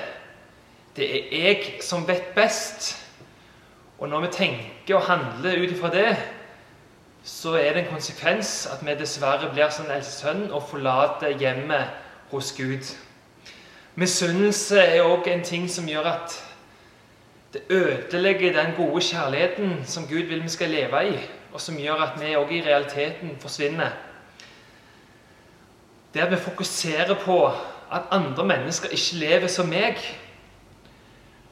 Det 0.96 1.08
er 1.16 1.36
jeg 1.40 1.80
som 1.82 2.08
vet 2.08 2.34
best. 2.36 2.94
Og 4.00 4.10
når 4.10 4.22
vi 4.22 4.28
tenker 4.32 4.96
og 4.96 5.08
handler 5.08 5.64
ut 5.64 5.72
ifra 5.72 5.90
det, 5.92 6.18
så 7.24 7.54
er 7.60 7.74
det 7.74 7.84
en 7.84 7.94
konsekvens 7.94 8.68
at 8.72 8.86
vi 8.86 8.96
dessverre 8.96 9.52
blir 9.54 9.70
som 9.70 9.86
den 9.86 9.98
eldste 9.98 10.22
sønn 10.24 10.46
og 10.52 10.64
forlater 10.70 11.36
hjemmet 11.40 11.92
hos 12.32 12.54
Gud. 12.58 12.94
Misunnelse 14.00 14.80
er 14.80 15.04
òg 15.04 15.28
en 15.28 15.44
ting 15.44 15.68
som 15.70 15.88
gjør 15.90 16.08
at 16.08 16.38
det 17.54 17.62
ødelegger 17.70 18.54
den 18.54 18.76
gode 18.78 19.02
kjærligheten 19.02 19.82
som 19.86 20.08
Gud 20.08 20.30
vil 20.30 20.44
vi 20.44 20.50
skal 20.50 20.70
leve 20.70 21.02
i, 21.10 21.18
og 21.54 21.62
som 21.62 21.78
gjør 21.78 22.06
at 22.06 22.20
vi 22.22 22.36
òg 22.38 22.52
i 22.54 22.62
realiteten 22.66 23.36
forsvinner. 23.42 23.90
Det 26.14 26.22
at 26.22 26.32
vi 26.32 26.36
fokuserer 26.36 27.16
på 27.26 27.48
at 27.92 28.02
andre 28.12 28.46
mennesker 28.46 28.90
ikke 28.90 29.20
lever 29.20 29.48
som 29.48 29.68
meg. 29.68 29.98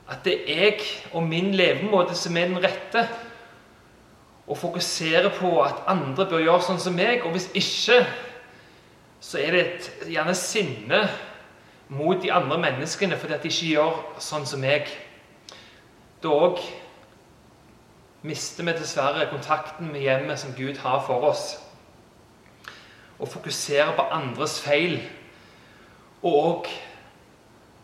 At 0.10 0.24
det 0.24 0.36
er 0.48 0.64
jeg 0.64 0.82
og 1.14 1.24
min 1.24 1.54
levemåte 1.56 2.16
som 2.16 2.38
er 2.38 2.48
den 2.48 2.64
rette 2.64 3.08
og 4.48 4.58
fokusere 4.58 5.30
på 5.36 5.62
at 5.62 5.84
andre 5.88 6.26
bør 6.30 6.46
gjøre 6.46 6.64
sånn 6.64 6.80
som 6.80 6.96
meg. 6.96 7.26
Og 7.28 7.36
hvis 7.36 7.50
ikke, 7.58 8.00
så 9.20 9.42
er 9.44 9.52
det 9.52 9.64
et 9.66 9.90
gjerne 10.14 10.36
sinne 10.38 11.02
mot 11.92 12.20
de 12.24 12.32
andre 12.32 12.58
menneskene 12.62 13.18
fordi 13.20 13.36
at 13.36 13.44
de 13.44 13.52
ikke 13.52 13.74
gjør 13.74 14.02
sånn 14.24 14.48
som 14.48 14.64
meg. 14.64 14.88
Dog 16.24 16.42
òg 16.48 16.62
mister 18.28 18.66
vi 18.66 18.74
dessverre 18.76 19.28
kontakten 19.32 19.92
med 19.92 20.02
hjemmet 20.04 20.40
som 20.40 20.56
Gud 20.58 20.80
har 20.84 21.04
for 21.06 21.28
oss. 21.30 21.58
Og 23.20 23.30
fokuserer 23.30 23.96
på 23.96 24.08
andres 24.14 24.60
feil. 24.62 25.00
Og 26.26 26.68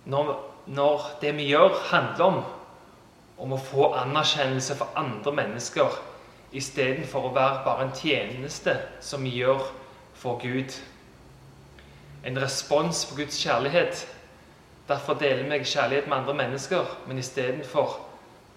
når, 0.06 0.34
når 0.66 1.08
det 1.22 1.36
vi 1.38 1.50
gjør, 1.52 1.80
handler 1.92 2.26
om 2.26 2.44
om 3.44 3.54
å 3.56 3.60
få 3.60 3.90
anerkjennelse 3.98 4.76
for 4.80 4.94
andre 5.00 5.34
mennesker 5.36 5.96
istedenfor 6.54 7.28
å 7.28 7.34
være 7.34 7.64
bare 7.66 7.88
en 7.88 7.96
tjeneste 7.98 8.76
som 9.02 9.24
vi 9.26 9.34
gjør 9.40 9.64
for 10.16 10.40
Gud. 10.42 10.76
En 12.24 12.40
respons 12.40 13.06
på 13.10 13.18
Guds 13.18 13.40
kjærlighet. 13.42 14.06
Derfor 14.88 15.18
deler 15.20 15.50
vi 15.50 15.64
kjærlighet 15.66 16.08
med 16.08 16.18
andre 16.18 16.34
mennesker, 16.44 16.86
men 17.08 17.20
istedenfor 17.20 17.98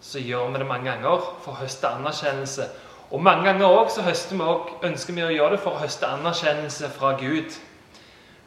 så 0.00 0.20
gjør 0.20 0.52
vi 0.52 0.60
det 0.60 0.68
mange 0.68 0.90
ganger 0.90 1.24
for 1.42 1.54
å 1.54 1.60
høste 1.62 1.88
anerkjennelse. 1.88 2.68
Og 3.10 3.22
mange 3.22 3.46
ganger 3.46 3.66
også, 3.66 4.02
så 4.02 4.34
vi 4.34 4.42
også, 4.42 4.80
ønsker 4.84 5.14
vi 5.14 5.24
å 5.24 5.32
gjøre 5.32 5.56
det 5.56 5.62
for 5.64 5.74
å 5.74 5.82
høste 5.82 6.06
anerkjennelse 6.06 6.90
fra 6.98 7.14
Gud. 7.18 7.54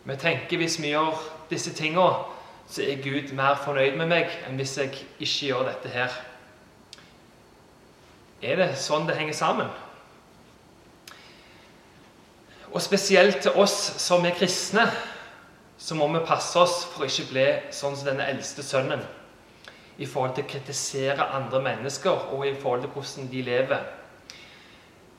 Vi 0.04 0.16
tenker 0.20 0.62
hvis 0.62 0.78
vi 0.82 0.94
gjør 0.94 1.18
disse 1.50 1.74
tingene, 1.74 2.39
så 2.70 2.86
er 2.86 3.02
Gud 3.02 3.34
mer 3.34 3.58
fornøyd 3.64 3.98
med 3.98 4.12
meg 4.12 4.34
enn 4.46 4.60
hvis 4.60 4.78
jeg 4.78 4.92
ikke 5.18 5.50
gjør 5.50 5.70
dette 5.72 5.94
her. 5.94 6.18
Er 8.46 8.60
det 8.62 8.74
sånn 8.80 9.08
det 9.10 9.18
henger 9.18 9.36
sammen? 9.36 9.72
Og 12.70 12.82
spesielt 12.86 13.42
til 13.42 13.58
oss 13.58 13.76
som 13.98 14.26
er 14.26 14.38
kristne, 14.38 14.86
så 15.80 15.96
må 15.98 16.08
vi 16.14 16.22
passe 16.28 16.60
oss 16.60 16.84
for 16.92 17.04
å 17.04 17.10
ikke 17.10 17.32
bli 17.32 17.48
sånn 17.74 17.96
som 17.98 18.12
denne 18.12 18.28
eldste 18.30 18.64
sønnen 18.66 19.02
i 20.00 20.08
forhold 20.08 20.36
til 20.38 20.46
å 20.46 20.52
kritisere 20.52 21.26
andre 21.36 21.62
mennesker 21.64 22.30
og 22.36 22.46
i 22.48 22.54
forhold 22.56 22.86
til 22.86 22.94
hvordan 22.94 23.32
de 23.32 23.42
lever. 23.48 23.82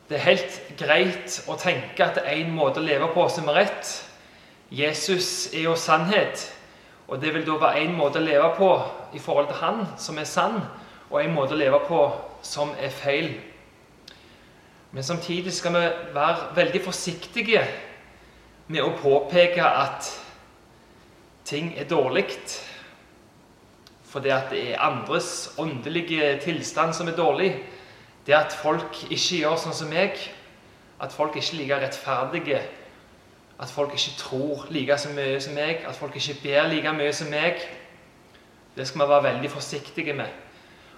Det 0.08 0.16
er 0.18 0.26
helt 0.26 0.60
greit 0.78 1.36
å 1.50 1.56
tenke 1.60 2.06
at 2.06 2.16
det 2.18 2.24
er 2.24 2.40
én 2.44 2.54
måte 2.54 2.80
å 2.80 2.86
leve 2.86 3.10
på 3.14 3.26
som 3.32 3.50
er 3.50 3.60
rett. 3.64 3.90
Jesus 4.70 5.50
er 5.52 5.66
jo 5.66 5.76
sannhet, 5.78 6.46
og 7.10 7.18
det 7.20 7.34
vil 7.34 7.46
da 7.46 7.58
være 7.58 7.82
én 7.82 7.96
måte 7.98 8.20
å 8.20 8.24
leve 8.24 8.52
på 8.54 8.70
i 9.14 9.18
forhold 9.18 9.48
til 9.50 9.58
han 9.58 9.80
som 9.98 10.18
er 10.18 10.28
sann, 10.30 10.60
og 11.10 11.18
en 11.18 11.34
måte 11.34 11.56
å 11.56 11.58
leve 11.58 11.80
på 11.88 12.04
som 12.46 12.70
er 12.78 12.92
feil. 12.94 13.32
Men 14.94 15.02
samtidig 15.02 15.52
skal 15.52 15.74
vi 15.74 15.84
være 16.14 16.54
veldig 16.54 16.82
forsiktige 16.84 17.64
med 18.70 18.82
å 18.86 18.94
påpeke 19.02 19.66
at 19.66 20.06
ting 21.44 21.72
er 21.78 21.90
dårlig. 21.90 22.28
Fordi 24.10 24.30
at 24.34 24.50
det 24.50 24.62
er 24.70 24.82
andres 24.82 25.50
åndelige 25.58 26.36
tilstand 26.44 26.94
som 26.94 27.10
er 27.10 27.18
dårlig. 27.18 27.52
Det 28.26 28.34
at 28.34 28.54
folk 28.54 29.02
ikke 29.10 29.42
gjør 29.42 29.58
sånn 29.58 29.74
som 29.74 29.90
meg. 29.90 30.18
At 31.02 31.14
folk 31.14 31.38
ikke 31.38 31.56
er 31.56 31.60
like 31.62 31.80
rettferdige. 31.84 32.62
At 33.60 33.68
folk 33.68 33.92
ikke 33.92 34.16
tror 34.18 34.66
like 34.70 34.98
så 34.98 35.08
mye 35.12 35.40
som 35.40 35.54
meg. 35.54 35.84
At 35.88 35.96
folk 35.96 36.16
ikke 36.16 36.38
ber 36.42 36.68
like 36.68 36.92
mye 36.92 37.12
som 37.12 37.28
meg. 37.30 37.60
Det 38.76 38.86
skal 38.88 39.02
vi 39.02 39.08
være 39.08 39.24
veldig 39.24 39.50
forsiktige 39.50 40.12
med. 40.12 40.28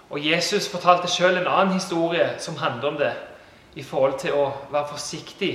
Og 0.09 0.31
Jesus 0.31 0.69
fortalte 0.69 1.07
sjøl 1.07 1.37
en 1.37 1.47
annen 1.47 1.73
historie 1.73 2.29
som 2.39 2.57
handler 2.57 2.87
om 2.87 2.97
det, 2.97 3.13
i 3.75 3.83
forhold 3.83 4.19
til 4.19 4.35
å 4.37 4.51
være 4.71 4.87
forsiktig 4.91 5.53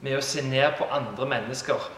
med 0.00 0.18
å 0.18 0.22
se 0.22 0.44
ned 0.46 0.76
på 0.78 0.86
andre 0.92 1.26
mennesker. 1.26 1.88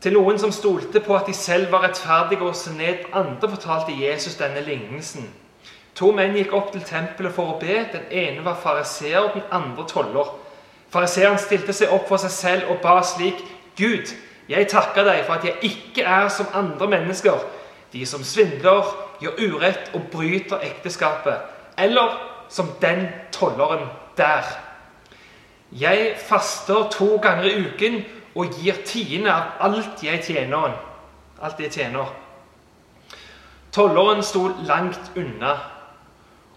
Til 0.00 0.12
noen 0.16 0.38
som 0.38 0.52
stolte 0.52 1.00
på 1.00 1.16
at 1.16 1.26
de 1.28 1.34
selv 1.36 1.72
var 1.72 1.86
rettferdige 1.86 2.44
og 2.44 2.56
se 2.56 2.72
ned 2.72 3.08
andre, 3.12 3.48
fortalte 3.48 3.96
Jesus 3.96 4.36
denne 4.36 4.60
lignelsen. 4.64 5.26
To 5.94 6.12
menn 6.16 6.36
gikk 6.36 6.52
opp 6.56 6.70
til 6.72 6.84
tempelet 6.84 7.34
for 7.36 7.54
å 7.54 7.58
be. 7.60 7.82
Den 7.92 8.06
ene 8.10 8.44
var 8.44 8.60
fariseer, 8.62 9.32
den 9.34 9.44
andre 9.52 9.84
toller. 9.88 10.30
Fariseeren 10.90 11.38
stilte 11.38 11.74
seg 11.76 11.92
opp 11.94 12.08
for 12.10 12.18
seg 12.18 12.32
selv 12.34 12.72
og 12.72 12.80
ba 12.82 12.98
slik.: 13.06 13.38
Gud, 13.78 14.10
jeg 14.48 14.68
takker 14.68 15.06
deg 15.06 15.24
for 15.26 15.38
at 15.38 15.44
jeg 15.46 15.56
ikke 15.62 16.02
er 16.02 16.28
som 16.28 16.50
andre 16.54 16.88
mennesker, 16.90 17.38
de 17.92 18.06
som 18.06 18.24
svindler, 18.26 18.88
gjør 19.20 19.38
urett 19.38 19.90
og 19.94 20.08
bryter 20.12 20.62
ekteskapet. 20.66 21.38
Eller 21.78 22.18
som 22.48 22.72
den 22.82 23.06
tolleren 23.32 23.86
der. 24.16 24.44
Jeg 25.72 26.16
faster 26.18 26.88
to 26.90 27.16
ganger 27.22 27.44
i 27.44 27.66
uken 27.66 28.00
og 28.34 28.50
gir 28.58 28.82
tiende 28.84 29.30
av 29.30 29.70
alt 29.70 30.02
jeg 30.02 30.22
tjener. 30.26 30.74
Alt 31.42 31.60
jeg 31.62 31.70
tjener. 31.70 32.10
Tolleren 33.72 34.22
sto 34.26 34.48
langt 34.66 35.12
unna 35.16 35.54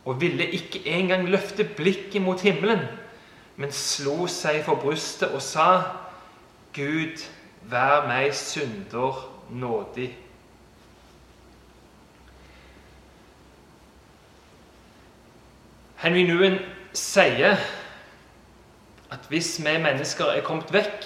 og 0.04 0.18
ville 0.22 0.50
ikke 0.50 0.82
engang 0.90 1.30
løfte 1.30 1.64
blikket 1.78 2.22
mot 2.22 2.42
himmelen, 2.42 2.82
men 3.56 3.72
slo 3.72 4.28
seg 4.32 4.64
for 4.66 4.82
brystet 4.82 5.34
og 5.34 5.42
sa, 5.46 5.68
Gud, 6.74 7.22
vær 7.70 8.08
meg 8.10 8.34
synder 8.36 9.20
nådig. 9.54 10.10
Henry 16.04 16.26
Nguyen 16.28 16.58
sier 16.98 17.62
at 19.14 19.30
hvis 19.30 19.56
vi 19.62 19.78
mennesker 19.80 20.34
er 20.34 20.44
kommet 20.44 20.74
vekk, 20.74 21.06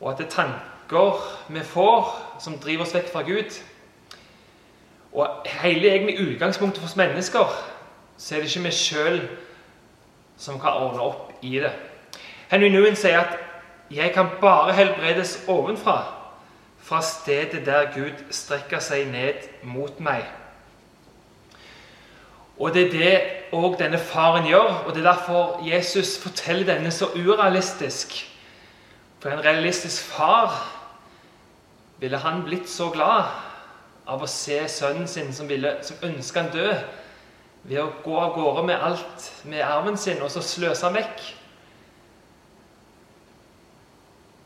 og 0.00 0.10
at 0.10 0.18
det 0.18 0.26
er 0.26 0.34
tanker 0.34 1.22
vi 1.48 1.62
får 1.64 2.10
som 2.42 2.58
driver 2.60 2.84
oss 2.84 2.92
vekk 2.94 3.08
fra 3.14 3.22
Gud, 3.24 3.56
og 5.16 5.48
hele 5.62 5.94
egentlig 5.94 6.18
utgangspunktet 6.26 6.82
for 6.82 6.90
oss 6.90 6.98
mennesker, 6.98 7.54
så 8.18 8.34
er 8.34 8.42
det 8.42 8.50
ikke 8.50 8.66
vi 8.66 8.74
sjøl 8.74 9.20
som 10.38 10.60
kan 10.60 10.72
ordne 10.72 11.00
opp 11.00 11.32
i 11.42 11.58
det. 11.58 11.72
Henry 12.50 12.68
Nguyen 12.68 12.96
sier 12.96 13.20
at 13.20 13.38
'jeg 13.90 14.12
kan 14.12 14.28
bare 14.40 14.72
helbredes 14.72 15.44
ovenfra', 15.48 16.04
fra 16.78 17.02
stedet 17.02 17.66
der 17.66 17.94
Gud 17.94 18.12
strekker 18.30 18.78
seg 18.78 19.06
ned 19.10 19.34
mot 19.62 20.00
meg. 20.00 20.24
Og 22.58 22.74
det 22.74 22.86
er 22.86 22.90
det 22.90 23.20
òg 23.52 23.78
denne 23.78 23.98
faren 23.98 24.46
gjør, 24.46 24.84
og 24.86 24.94
det 24.94 25.06
er 25.06 25.12
derfor 25.12 25.60
Jesus 25.66 26.18
forteller 26.22 26.74
denne 26.74 26.90
så 26.90 27.06
urealistisk. 27.06 28.14
For 29.20 29.30
en 29.30 29.44
realistisk 29.44 30.02
far 30.02 30.72
ville 31.98 32.18
han 32.18 32.44
blitt 32.44 32.68
så 32.70 32.90
glad 32.90 33.24
av 34.06 34.22
å 34.22 34.30
se 34.30 34.60
sønnen 34.68 35.08
sin 35.08 35.32
som, 35.34 35.48
ville, 35.48 35.76
som 35.82 35.96
ønska 36.02 36.42
han 36.42 36.52
død, 36.52 36.74
ved 37.66 37.80
å 37.82 37.90
gå 38.04 38.14
av 38.20 38.34
gårde 38.36 38.62
med 38.66 38.82
alt 38.82 39.26
med 39.44 39.64
arven 39.64 39.98
sin 39.98 40.22
og 40.22 40.30
så 40.30 40.42
sløse 40.44 40.86
han 40.86 40.96
vekk. 40.96 41.22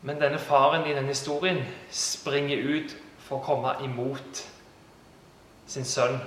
Men 0.01 0.17
denne 0.21 0.39
faren 0.41 0.87
i 0.89 0.95
denne 0.97 1.13
historien 1.13 1.61
springer 1.93 2.57
ut 2.57 2.95
for 3.21 3.37
å 3.37 3.45
komme 3.45 3.75
imot 3.85 4.41
sin 5.69 5.85
sønn. 5.85 6.17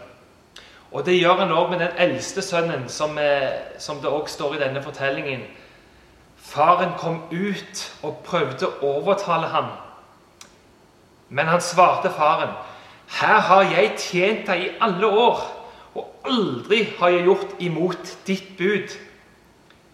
Og 0.95 1.03
det 1.07 1.17
gjør 1.19 1.43
han 1.43 1.53
òg 1.53 1.73
med 1.73 1.83
den 1.83 1.97
eldste 1.99 2.43
sønnen, 2.43 2.87
som, 2.89 3.19
som 3.83 3.99
det 3.99 4.13
òg 4.15 4.29
står 4.31 4.55
i 4.55 4.61
denne 4.63 4.83
fortellingen. 4.83 5.43
Faren 6.39 6.95
kom 7.01 7.25
ut 7.33 7.83
og 8.07 8.21
prøvde 8.23 8.69
å 8.79 8.93
overtale 9.01 9.51
ham. 9.51 9.73
Men 11.35 11.51
han 11.51 11.65
svarte 11.65 12.13
faren 12.15 12.55
her 13.15 13.41
har 13.41 13.67
jeg 13.69 13.91
tjent 14.01 14.47
deg 14.49 14.63
i 14.63 14.71
alle 14.83 15.07
år, 15.07 15.43
og 15.95 16.27
aldri 16.27 16.83
har 16.99 17.09
jeg 17.09 17.27
gjort 17.29 17.57
imot 17.63 18.15
ditt 18.27 18.57
bud. 18.59 18.95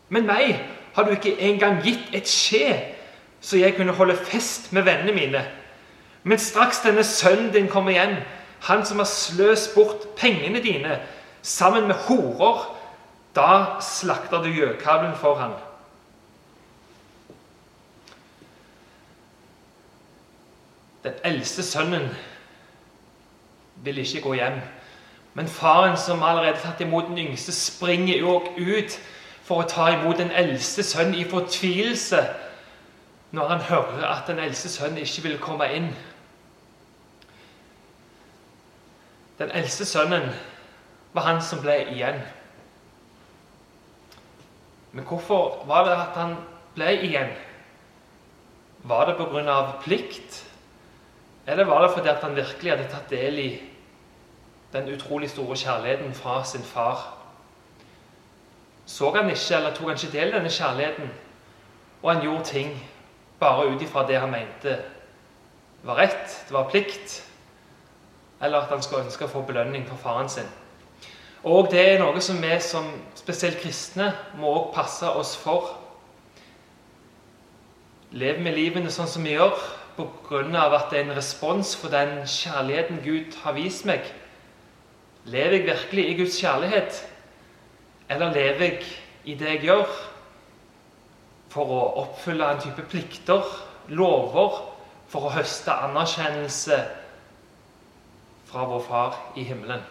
Men 0.09 0.27
meg 0.27 0.59
har 0.95 1.07
du 1.07 1.15
ikke 1.15 1.37
engang 1.39 1.83
gitt 1.85 2.15
et 2.17 2.29
skje, 2.29 2.75
så 3.41 3.61
jeg 3.61 3.77
kunne 3.77 3.95
holde 3.97 4.17
fest 4.17 4.73
med 4.73 4.85
vennene 4.89 5.15
mine. 5.17 5.45
Men 6.23 6.39
straks 6.39 6.83
denne 6.85 7.05
sønnen 7.05 7.53
din 7.55 7.69
kommer 7.69 7.93
hjem, 7.97 8.19
han 8.61 8.85
som 8.87 9.01
har 9.01 9.09
sløst 9.09 9.75
bort 9.75 10.05
pengene 10.17 10.61
dine 10.61 10.99
sammen 11.43 11.87
med 11.89 11.97
horer, 12.09 12.67
da 13.37 13.81
slakter 13.81 14.43
du 14.43 14.51
gjøkalven 14.53 15.15
for 15.17 15.39
ham. 15.41 15.55
Den 21.05 21.17
eldste 21.25 21.63
sønnen 21.65 22.11
vil 23.85 23.99
ikke 24.03 24.21
gå 24.21 24.35
hjem. 24.37 24.59
Men 25.35 25.49
faren, 25.49 25.97
som 25.97 26.23
allerede 26.23 26.59
tatt 26.59 26.81
imot 26.81 27.09
den 27.09 27.19
yngste, 27.19 27.53
springer 27.53 28.19
jo 28.19 28.41
ut 28.59 28.99
for 29.47 29.63
å 29.63 29.69
ta 29.69 29.89
imot 29.95 30.19
den 30.19 30.33
eldste 30.35 30.83
sønnen 30.87 31.19
i 31.19 31.27
fortvilelse 31.27 32.23
når 33.31 33.49
han 33.53 33.61
hører 33.69 34.07
at 34.09 34.27
den 34.27 34.41
eldste 34.43 34.69
sønnen 34.73 35.03
ikke 35.03 35.23
vil 35.29 35.39
komme 35.43 35.69
inn. 35.75 35.89
Den 39.39 39.51
eldste 39.55 39.87
sønnen 39.87 40.33
var 41.15 41.29
han 41.29 41.43
som 41.43 41.63
ble 41.63 41.79
igjen. 41.95 42.21
Men 44.93 45.07
hvorfor 45.07 45.63
var 45.71 45.87
det 45.87 45.95
at 45.95 46.19
han 46.19 46.37
ble 46.75 46.91
igjen? 47.07 47.31
Var 48.83 49.07
det 49.07 49.17
pga. 49.19 49.59
plikt? 49.85 50.45
Eller 51.47 51.65
var 51.65 51.83
det 51.83 51.95
fordi 51.95 52.15
han 52.23 52.37
virkelig 52.37 52.71
hadde 52.71 52.91
tatt 52.91 53.11
del 53.11 53.39
i 53.39 53.70
den 54.73 54.89
utrolig 54.95 55.31
store 55.31 55.57
kjærligheten 55.57 56.15
fra 56.15 56.45
sin 56.45 56.63
far. 56.63 57.17
Så 58.87 59.11
han 59.11 59.31
ikke, 59.31 59.57
eller 59.57 59.75
tok 59.75 59.89
han 59.89 59.97
ikke 59.97 60.19
del 60.19 60.29
i 60.29 60.37
denne 60.37 60.51
kjærligheten, 60.51 61.11
og 62.03 62.15
han 62.15 62.23
gjorde 62.23 62.45
ting 62.45 62.91
bare 63.41 63.67
ut 63.67 63.83
ifra 63.83 64.07
det 64.07 64.21
han 64.21 64.31
mente 64.31 64.79
var 65.83 65.97
rett, 65.97 66.45
det 66.49 66.55
var 66.55 66.69
plikt, 66.71 67.23
eller 68.43 68.59
at 68.59 68.69
han 68.69 68.83
skulle 68.83 69.05
ønske 69.05 69.25
å 69.25 69.33
få 69.33 69.43
belønning 69.49 69.87
for 69.89 69.97
faren 69.97 70.29
sin. 70.29 70.49
Og 71.45 71.71
det 71.73 71.81
er 71.81 72.03
noe 72.03 72.21
som 72.21 72.41
vi 72.43 72.53
som 72.61 72.89
spesielt 73.17 73.63
kristne 73.63 74.11
må 74.37 74.51
også 74.53 74.75
passe 74.75 75.13
oss 75.23 75.37
for. 75.41 75.71
Lever 78.13 78.43
vi 78.45 78.53
livene 78.57 78.93
sånn 78.93 79.09
som 79.09 79.25
vi 79.25 79.39
gjør 79.39 79.57
pga. 79.97 80.67
at 80.77 80.91
det 80.91 80.99
er 80.99 81.05
en 81.05 81.17
respons 81.17 81.77
for 81.77 81.89
den 81.89 82.27
kjærligheten 82.27 83.01
Gud 83.05 83.37
har 83.43 83.53
vist 83.53 83.85
meg? 83.85 84.05
Lever 85.25 85.57
jeg 85.57 85.67
virkelig 85.67 86.09
i 86.09 86.17
Guds 86.17 86.41
kjærlighet? 86.41 87.01
Eller 88.09 88.33
lever 88.33 88.65
jeg 88.65 88.83
i 89.25 89.35
det 89.35 89.49
jeg 89.49 89.61
gjør, 89.69 89.93
for 91.51 91.71
å 91.75 91.81
oppfylle 92.05 92.47
en 92.47 92.63
type 92.63 92.83
plikter, 92.89 93.45
lover, 93.89 94.61
for 95.11 95.27
å 95.27 95.33
høste 95.35 95.75
anerkjennelse 95.89 96.79
fra 98.51 98.67
vår 98.71 98.85
Far 98.87 99.19
i 99.37 99.45
himmelen? 99.47 99.83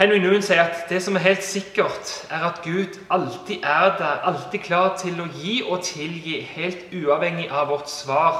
Henry 0.00 0.16
Noon 0.22 0.40
sier 0.40 0.62
at 0.62 0.86
det 0.88 1.02
som 1.04 1.18
er 1.18 1.26
helt 1.26 1.44
sikkert, 1.44 2.14
er 2.32 2.46
at 2.46 2.62
Gud 2.64 2.96
alltid 3.12 3.66
er 3.66 3.90
der, 3.98 4.22
alltid 4.30 4.62
klar 4.64 4.94
til 4.96 5.18
å 5.20 5.26
gi 5.34 5.58
og 5.66 5.82
tilgi, 5.84 6.38
helt 6.54 6.88
uavhengig 6.96 7.50
av 7.52 7.68
vårt 7.68 7.90
svar. 7.92 8.38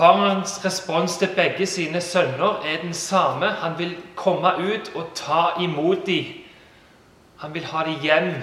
Farens 0.00 0.64
respons 0.64 1.16
til 1.16 1.28
begge 1.36 1.66
sine 1.66 2.00
sønner 2.00 2.62
er 2.64 2.82
den 2.82 2.94
samme. 2.94 3.46
Han 3.46 3.78
vil 3.78 3.96
komme 4.16 4.48
ut 4.56 4.92
og 4.94 5.10
ta 5.14 5.60
imot 5.60 6.06
dem. 6.06 6.24
Han 7.38 7.54
vil 7.54 7.64
ha 7.64 7.84
dem 7.84 8.00
hjem. 8.00 8.34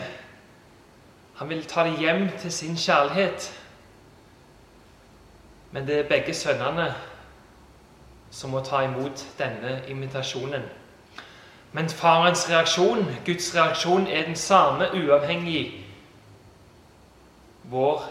Han 1.35 1.49
vil 1.49 1.65
ta 1.65 1.83
dem 1.83 1.97
hjem 1.97 2.29
til 2.39 2.51
sin 2.51 2.75
kjærlighet. 2.75 3.59
Men 5.71 5.87
det 5.87 5.99
er 5.99 6.09
begge 6.09 6.33
sønnene 6.33 6.93
som 8.31 8.53
må 8.53 8.61
ta 8.61 8.85
imot 8.85 9.25
denne 9.39 9.81
invitasjonen. 9.87 10.61
Men 11.71 11.89
farens 11.89 12.49
reaksjon, 12.49 13.05
Guds 13.25 13.55
reaksjon, 13.55 14.07
er 14.07 14.25
den 14.25 14.35
samme 14.35 14.93
uavhengig 14.93 15.85
vår 17.63 18.09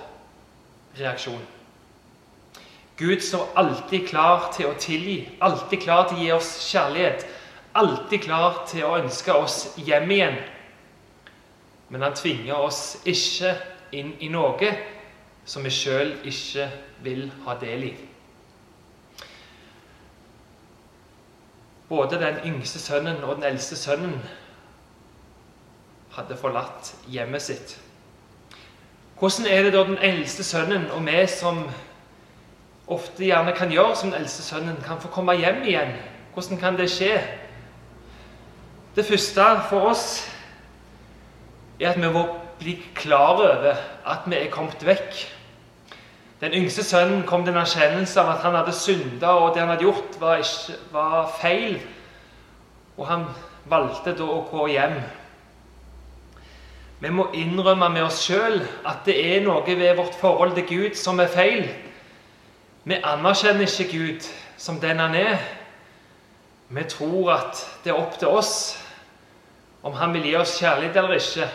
reaksjon. 1.00 1.55
Gud 2.96 3.20
står 3.20 3.48
alltid 3.54 4.08
klar 4.08 4.50
til 4.56 4.70
å 4.70 4.76
tilgi, 4.80 5.18
alltid 5.44 5.82
klar 5.82 6.06
til 6.08 6.16
å 6.16 6.22
gi 6.24 6.30
oss 6.32 6.52
kjærlighet. 6.70 7.26
Alltid 7.76 8.22
klar 8.24 8.62
til 8.70 8.86
å 8.88 8.94
ønske 8.96 9.34
oss 9.36 9.74
hjem 9.76 10.10
igjen. 10.10 10.38
Men 11.92 12.06
han 12.06 12.16
tvinger 12.16 12.56
oss 12.56 12.96
ikke 13.04 13.52
inn 13.92 14.14
i 14.24 14.30
noe 14.32 14.70
som 15.46 15.64
vi 15.66 15.70
sjøl 15.70 16.14
ikke 16.26 16.70
vil 17.04 17.26
ha 17.44 17.54
del 17.60 17.84
i. 17.90 17.92
Både 21.88 22.18
den 22.18 22.40
yngste 22.48 22.80
sønnen 22.82 23.20
og 23.22 23.36
den 23.36 23.46
eldste 23.52 23.76
sønnen 23.78 24.16
hadde 26.16 26.38
forlatt 26.40 26.94
hjemmet 27.12 27.44
sitt. 27.44 27.76
Hvordan 29.20 29.46
er 29.52 29.62
det 29.62 29.74
da 29.76 29.84
den 29.84 30.00
eldste 30.02 30.44
sønnen 30.44 30.88
og 30.90 31.04
vi 31.06 31.20
som 31.30 31.62
ofte 32.86 33.26
gjerne 33.26 33.54
kan 33.56 33.72
gjøre 33.72 33.96
som 33.96 34.10
den 34.10 34.20
eldste 34.20 34.44
sønnen, 34.46 34.78
kan 34.84 35.00
få 35.02 35.10
komme 35.14 35.34
hjem 35.38 35.62
igjen. 35.66 35.94
Hvordan 36.34 36.60
kan 36.60 36.78
det 36.78 36.90
skje? 36.92 37.16
Det 38.96 39.04
første 39.06 39.46
for 39.68 39.90
oss 39.90 40.06
er 41.80 41.90
at 41.90 42.00
vi 42.00 42.08
må 42.12 42.24
bli 42.58 42.78
klar 42.96 43.36
over 43.36 43.74
at 44.06 44.24
vi 44.26 44.38
er 44.38 44.52
kommet 44.52 44.86
vekk. 44.86 45.18
Den 46.40 46.52
yngste 46.52 46.84
sønnen 46.84 47.24
kom 47.28 47.44
til 47.44 47.54
en 47.54 47.62
erkjennelse 47.62 48.20
av 48.20 48.34
at 48.34 48.42
han 48.44 48.56
hadde 48.58 48.72
synda, 48.76 49.34
og 49.40 49.54
det 49.54 49.62
han 49.62 49.70
hadde 49.72 49.86
gjort, 49.86 50.18
var, 50.20 50.40
ikke, 50.40 50.78
var 50.92 51.30
feil. 51.40 51.78
og 52.96 53.06
han 53.06 53.24
valgte 53.68 54.14
da 54.16 54.24
å 54.24 54.44
gå 54.48 54.66
hjem. 54.72 54.94
Vi 57.00 57.10
må 57.12 57.26
innrømme 57.36 57.90
med 57.92 58.06
oss 58.06 58.22
sjøl 58.24 58.62
at 58.88 59.04
det 59.04 59.16
er 59.20 59.42
noe 59.44 59.64
ved 59.66 59.98
vårt 59.98 60.16
forhold 60.16 60.54
til 60.56 60.64
Gud 60.70 60.94
som 60.96 61.20
er 61.20 61.28
feil. 61.28 61.66
Vi 62.86 62.94
anerkjenner 63.02 63.66
ikke 63.66 63.98
Gud 63.98 64.26
som 64.56 64.76
den 64.80 65.00
han 65.02 65.14
er. 65.14 65.40
Vi 66.68 66.82
tror 66.86 67.32
at 67.34 67.62
det 67.84 67.90
er 67.90 67.98
opp 67.98 68.14
til 68.18 68.28
oss 68.30 68.52
om 69.82 69.94
han 69.98 70.12
vil 70.14 70.28
gi 70.28 70.34
oss 70.38 70.52
kjærlighet 70.60 70.96
eller 70.96 71.16
ikke. 71.18 71.48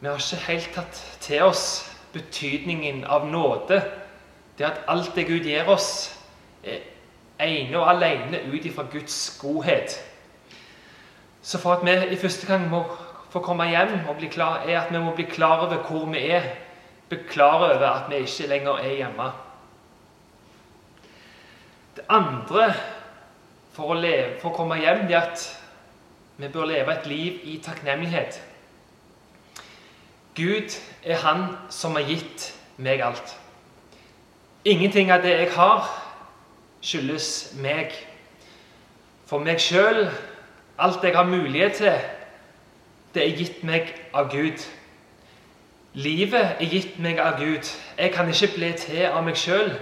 Vi 0.00 0.08
har 0.08 0.20
ikke 0.20 0.44
helt 0.46 0.68
tatt 0.74 1.00
til 1.24 1.44
oss 1.46 1.62
betydningen 2.12 3.04
av 3.08 3.24
nåde. 3.30 3.78
Det 4.58 4.66
at 4.68 4.82
alt 4.88 5.14
det 5.16 5.24
Gud 5.30 5.48
gir 5.48 5.68
oss, 5.68 6.12
er 6.64 6.84
ene 7.40 7.78
og 7.80 7.88
alene 7.88 8.42
ut 8.52 8.66
ifra 8.68 8.84
Guds 8.92 9.38
godhet. 9.40 9.96
Så 11.42 11.58
for 11.58 11.72
at 11.72 11.86
vi 11.86 12.12
i 12.12 12.20
første 12.20 12.46
gang 12.46 12.68
må 12.68 12.84
få 13.32 13.40
komme 13.40 13.70
hjem 13.70 13.96
og 14.08 14.20
bli 14.20 14.28
klar, 14.28 14.66
er 14.68 14.80
at 14.80 14.92
vi 14.92 15.00
må 15.00 15.14
bli 15.16 15.24
klar 15.24 15.64
over 15.64 15.80
hvor 15.88 16.04
vi 16.12 16.26
er. 16.36 16.52
Bli 17.12 17.42
over 17.42 17.86
at 17.88 18.10
vi 18.10 18.16
ikke 18.16 18.46
lenger 18.48 18.78
er 18.80 18.94
hjemme. 18.94 19.26
Det 21.96 22.04
andre 22.08 22.70
for 23.72 23.92
å, 23.92 23.98
leve, 24.00 24.38
for 24.40 24.48
å 24.48 24.56
komme 24.56 24.78
hjem, 24.80 25.04
er 25.10 25.18
at 25.18 25.44
vi 26.40 26.48
bør 26.48 26.70
leve 26.70 26.94
et 26.94 27.08
liv 27.10 27.44
i 27.52 27.58
takknemlighet. 27.60 28.40
Gud 30.36 30.72
er 31.04 31.20
Han 31.20 31.44
som 31.68 31.98
har 32.00 32.08
gitt 32.08 32.48
meg 32.80 33.04
alt. 33.04 33.36
Ingenting 34.64 35.12
av 35.12 35.20
det 35.20 35.36
jeg 35.36 35.52
har, 35.52 35.88
skyldes 36.80 37.52
meg. 37.60 37.92
For 39.28 39.44
meg 39.44 39.60
sjøl, 39.60 40.06
alt 40.80 41.04
jeg 41.04 41.16
har 41.16 41.28
mulighet 41.28 41.82
til, 41.82 41.98
det 43.12 43.26
er 43.26 43.36
gitt 43.36 43.60
meg 43.68 43.92
av 44.16 44.32
Gud. 44.32 44.64
Livet 45.94 46.56
er 46.60 46.68
gitt 46.72 46.98
meg 47.04 47.18
av 47.20 47.36
Gud. 47.36 47.68
Jeg 47.98 48.12
kan 48.12 48.28
ikke 48.32 48.54
bli 48.54 48.70
til 48.80 49.02
av 49.10 49.20
meg 49.26 49.36
sjøl. 49.36 49.74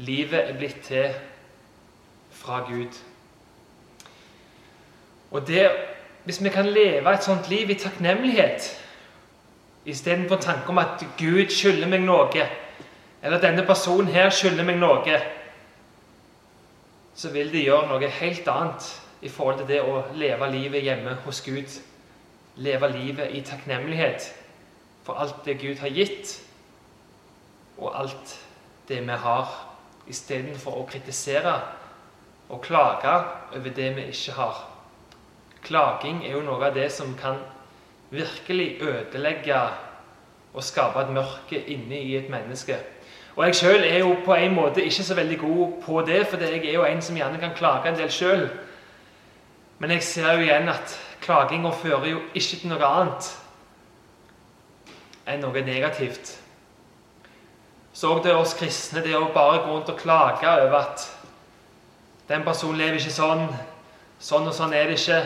Livet 0.00 0.40
er 0.40 0.56
blitt 0.56 0.78
til 0.86 1.12
fra 2.32 2.62
Gud. 2.68 2.96
Og 5.30 5.46
det, 5.46 5.70
Hvis 6.24 6.44
vi 6.44 6.48
kan 6.48 6.66
leve 6.66 7.12
et 7.12 7.24
sånt 7.24 7.48
liv 7.50 7.70
i 7.70 7.74
takknemlighet 7.74 8.78
istedenfor 9.86 10.36
tanke 10.36 10.68
om 10.68 10.78
at 10.78 11.02
Gud 11.18 11.50
skylder 11.50 11.88
meg 11.88 12.00
noe, 12.00 12.44
eller 13.22 13.40
denne 13.40 13.64
personen 13.66 14.06
her 14.06 14.30
skylder 14.30 14.64
meg 14.64 14.78
noe, 14.78 15.16
så 17.14 17.32
vil 17.34 17.50
det 17.52 17.64
gjøre 17.64 17.88
noe 17.88 18.08
helt 18.08 18.48
annet 18.48 18.86
i 19.22 19.28
forhold 19.28 19.58
til 19.58 19.68
det 19.68 19.80
å 19.82 20.04
leve 20.14 20.50
livet 20.50 20.86
hjemme 20.86 21.16
hos 21.24 21.42
Gud. 21.42 21.74
Leve 22.56 22.92
livet 22.92 23.34
i 23.34 23.40
takknemlighet 23.40 24.30
for 25.02 25.18
alt 25.18 25.44
det 25.44 25.58
Gud 25.60 25.80
har 25.82 25.92
gitt, 25.92 26.40
og 27.78 28.00
alt 28.00 28.36
det 28.88 29.00
vi 29.02 29.18
har, 29.24 29.54
istedenfor 30.10 30.80
å 30.80 30.86
kritisere 30.90 31.54
og 32.50 32.60
klage 32.64 33.14
over 33.54 33.74
det 33.74 33.90
vi 33.96 34.08
ikke 34.10 34.34
har. 34.36 34.62
Klaging 35.62 36.24
er 36.26 36.34
jo 36.34 36.42
noe 36.42 36.66
av 36.66 36.74
det 36.74 36.88
som 36.92 37.14
kan 37.18 37.38
virkelig 38.12 38.82
ødelegge 38.82 39.60
og 40.52 40.64
skape 40.64 41.00
et 41.00 41.12
mørke 41.14 41.62
inni 41.70 42.02
i 42.10 42.16
et 42.18 42.28
menneske. 42.30 42.76
Og 43.36 43.46
jeg 43.46 43.56
sjøl 43.56 43.86
er 43.86 44.02
jo 44.02 44.16
på 44.26 44.34
en 44.34 44.54
måte 44.54 44.84
ikke 44.84 45.06
så 45.06 45.14
veldig 45.16 45.38
god 45.40 45.78
på 45.86 46.02
det, 46.06 46.26
for 46.28 46.42
jeg 46.42 46.66
er 46.66 46.74
jo 46.74 46.84
en 46.84 47.00
som 47.02 47.16
gjerne 47.16 47.40
kan 47.40 47.54
klage 47.56 47.88
en 47.88 47.96
del 47.96 48.10
sjøl. 48.12 48.50
Men 49.78 49.94
jeg 49.96 50.02
ser 50.02 50.34
jo 50.34 50.44
igjen 50.44 50.68
at 50.68 50.98
klaginga 51.22 51.70
fører 51.70 52.10
jo 52.10 52.20
ikke 52.34 52.58
til 52.58 52.68
noe 52.74 52.90
annet 52.90 53.30
enn 55.26 55.42
noe 55.44 55.62
negativt. 55.64 56.38
Så 57.92 58.14
det 58.24 58.34
oss 58.34 58.54
kristne, 58.56 59.02
det 59.04 59.14
å 59.16 59.28
bare 59.34 59.62
gå 59.62 59.74
rundt 59.74 59.90
og 59.92 60.00
klage 60.00 60.48
over 60.48 60.78
at 60.80 61.04
den 62.28 62.44
personen 62.46 62.80
lever 62.80 63.00
ikke 63.00 63.12
sånn, 63.12 63.46
sånn 64.22 64.48
og 64.48 64.56
sånn 64.56 64.72
er 64.72 64.88
det 64.88 64.96
ikke. 64.96 65.20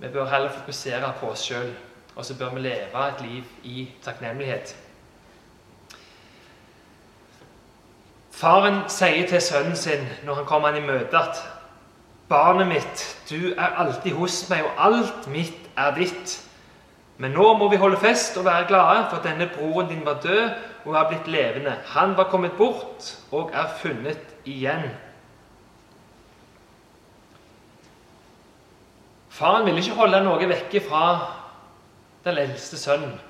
Vi 0.00 0.08
bør 0.08 0.30
heller 0.32 0.54
fokusere 0.54 1.12
på 1.20 1.32
oss 1.34 1.44
sjøl, 1.44 1.74
og 2.16 2.24
så 2.24 2.36
bør 2.38 2.54
vi 2.56 2.64
leve 2.70 3.08
et 3.08 3.24
liv 3.26 3.68
i 3.68 3.88
takknemlighet. 4.04 4.72
Faren 8.40 8.86
sier 8.88 9.26
til 9.28 9.42
sønnen 9.44 9.76
sin 9.76 10.06
når 10.24 10.40
han 10.40 10.46
kommer 10.48 10.72
han 10.72 10.80
i 10.80 10.86
møte, 10.86 11.18
at 11.18 11.42
'Barnet 12.30 12.68
mitt, 12.68 13.16
du 13.30 13.52
er 13.52 13.74
alltid 13.82 14.12
hos 14.14 14.48
meg, 14.48 14.64
og 14.64 14.70
alt 14.78 15.26
mitt 15.26 15.68
er 15.76 15.94
ditt.' 15.94 16.49
'Men 17.20 17.34
nå 17.36 17.50
må 17.60 17.68
vi 17.68 17.76
holde 17.76 18.00
fest 18.00 18.38
og 18.40 18.46
være 18.46 18.66
glade, 18.68 19.06
for 19.10 19.20
denne 19.22 19.50
broren 19.52 19.88
din 19.88 20.04
var 20.06 20.22
død 20.22 20.50
og 20.84 20.94
er 20.96 21.08
blitt 21.08 21.26
levende.' 21.28 21.76
'Han 21.84 22.16
var 22.16 22.30
kommet 22.32 22.52
bort 22.56 23.18
og 23.30 23.50
er 23.52 23.66
funnet 23.82 24.36
igjen.' 24.44 24.90
Faren 29.28 29.66
ville 29.66 29.80
ikke 29.80 29.96
holde 29.96 30.24
noe 30.24 30.48
vekke 30.48 30.80
fra 30.88 31.02
den 32.24 32.38
eldste 32.38 32.78
sønnen. 32.78 33.20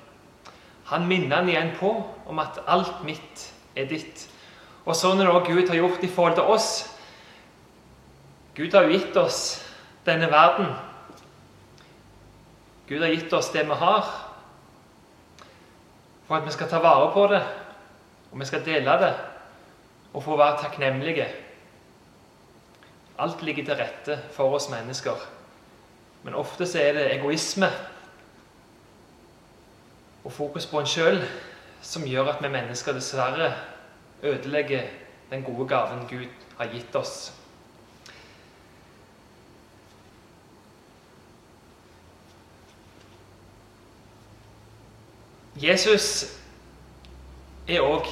Han 0.85 1.07
minner 1.07 1.35
han 1.35 1.49
igjen 1.49 1.71
på 1.79 1.91
om 2.27 2.39
at 2.39 2.59
alt 2.67 3.03
mitt 3.03 3.53
er 3.75 3.85
ditt. 3.87 4.27
Og 4.85 4.95
sånn 4.95 5.19
er 5.19 5.27
det 5.27 5.35
også 5.35 5.53
Gud 5.53 5.69
har 5.69 5.75
gjort 5.75 6.03
i 6.03 6.09
forhold 6.11 6.35
til 6.35 6.43
oss. 6.43 6.69
Gud 8.55 8.73
har 8.73 8.83
jo 8.83 8.97
gitt 8.97 9.17
oss 9.17 9.39
denne 10.05 10.31
verden. 10.31 10.73
Gud 12.91 12.99
har 12.99 13.13
gitt 13.13 13.33
oss 13.33 13.47
det 13.53 13.61
vi 13.63 13.75
har, 13.79 14.07
for 16.27 16.35
at 16.35 16.43
vi 16.43 16.51
skal 16.51 16.67
ta 16.67 16.81
vare 16.83 17.05
på 17.13 17.23
det, 17.31 17.39
og 18.31 18.39
vi 18.41 18.47
skal 18.49 18.65
dele 18.65 18.97
det, 18.99 19.11
og 20.11 20.25
få 20.25 20.35
være 20.35 20.59
takknemlige. 20.59 21.29
Alt 23.15 23.45
ligger 23.47 23.69
til 23.69 23.79
rette 23.79 24.19
for 24.35 24.57
oss 24.57 24.67
mennesker. 24.73 25.23
Men 26.23 26.35
ofte 26.35 26.67
så 26.67 26.83
er 26.83 26.99
det 26.99 27.07
egoisme 27.15 27.71
og 30.23 30.33
fokus 30.35 30.67
på 30.67 30.83
en 30.83 30.91
sjøl 30.91 31.23
som 31.81 32.03
gjør 32.03 32.33
at 32.33 32.43
vi 32.43 32.51
mennesker 32.51 32.93
dessverre 32.93 33.53
ødelegger 34.21 34.91
den 35.31 35.47
gode 35.47 35.69
gaven 35.71 36.03
Gud 36.09 36.27
har 36.57 36.75
gitt 36.75 36.95
oss. 36.99 37.31
Jesus 45.55 46.37
er 47.67 47.81
òg 47.83 48.07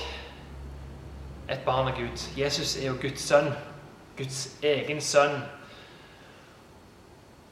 et 1.49 1.61
barn 1.65 1.87
av 1.87 1.95
Gud. 1.95 2.27
Jesus 2.37 2.75
er 2.77 2.89
jo 2.89 2.97
Guds 3.01 3.21
sønn. 3.21 3.53
Guds 4.17 4.49
egen 4.63 5.01
sønn. 5.01 5.39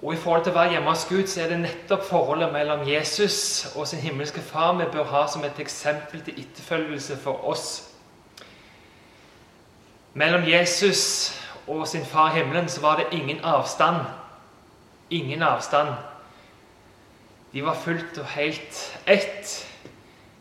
Og 0.01 0.13
I 0.13 0.17
forhold 0.17 0.43
til 0.43 0.53
å 0.53 0.57
være 0.59 0.75
hjemme 0.75 0.91
hos 0.91 1.07
Gud 1.09 1.25
så 1.27 1.41
er 1.41 1.53
det 1.53 1.61
nettopp 1.63 2.03
forholdet 2.05 2.51
mellom 2.53 2.83
Jesus 2.85 3.37
og 3.75 3.87
sin 3.87 4.03
himmelske 4.03 4.43
far 4.45 4.75
vi 4.77 4.85
bør 4.93 5.07
ha 5.09 5.23
som 5.31 5.45
et 5.47 5.59
eksempel 5.59 6.21
til 6.21 6.37
etterfølgelse 6.43 7.17
for 7.23 7.47
oss. 7.49 7.87
Mellom 10.13 10.45
Jesus 10.49 11.33
og 11.67 11.87
sin 11.87 12.05
far 12.05 12.29
i 12.29 12.39
himmelen 12.39 12.69
så 12.69 12.81
var 12.81 12.99
det 12.99 13.09
ingen 13.11 13.39
avstand. 13.43 14.05
Ingen 15.09 15.41
avstand. 15.43 15.95
De 17.53 17.65
var 17.65 17.79
fullt 17.79 18.17
og 18.17 18.25
helt 18.25 18.99
ett 19.07 19.67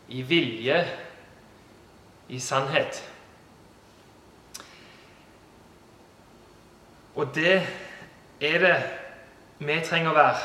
i 0.09 0.21
vilje, 0.21 0.87
i 2.29 2.39
sannhet. 2.39 3.03
Og 7.15 7.35
det 7.35 7.67
er 8.41 8.59
det 8.59 8.75
vi 9.59 9.79
trenger 9.85 10.11
å 10.11 10.17
være. 10.17 10.41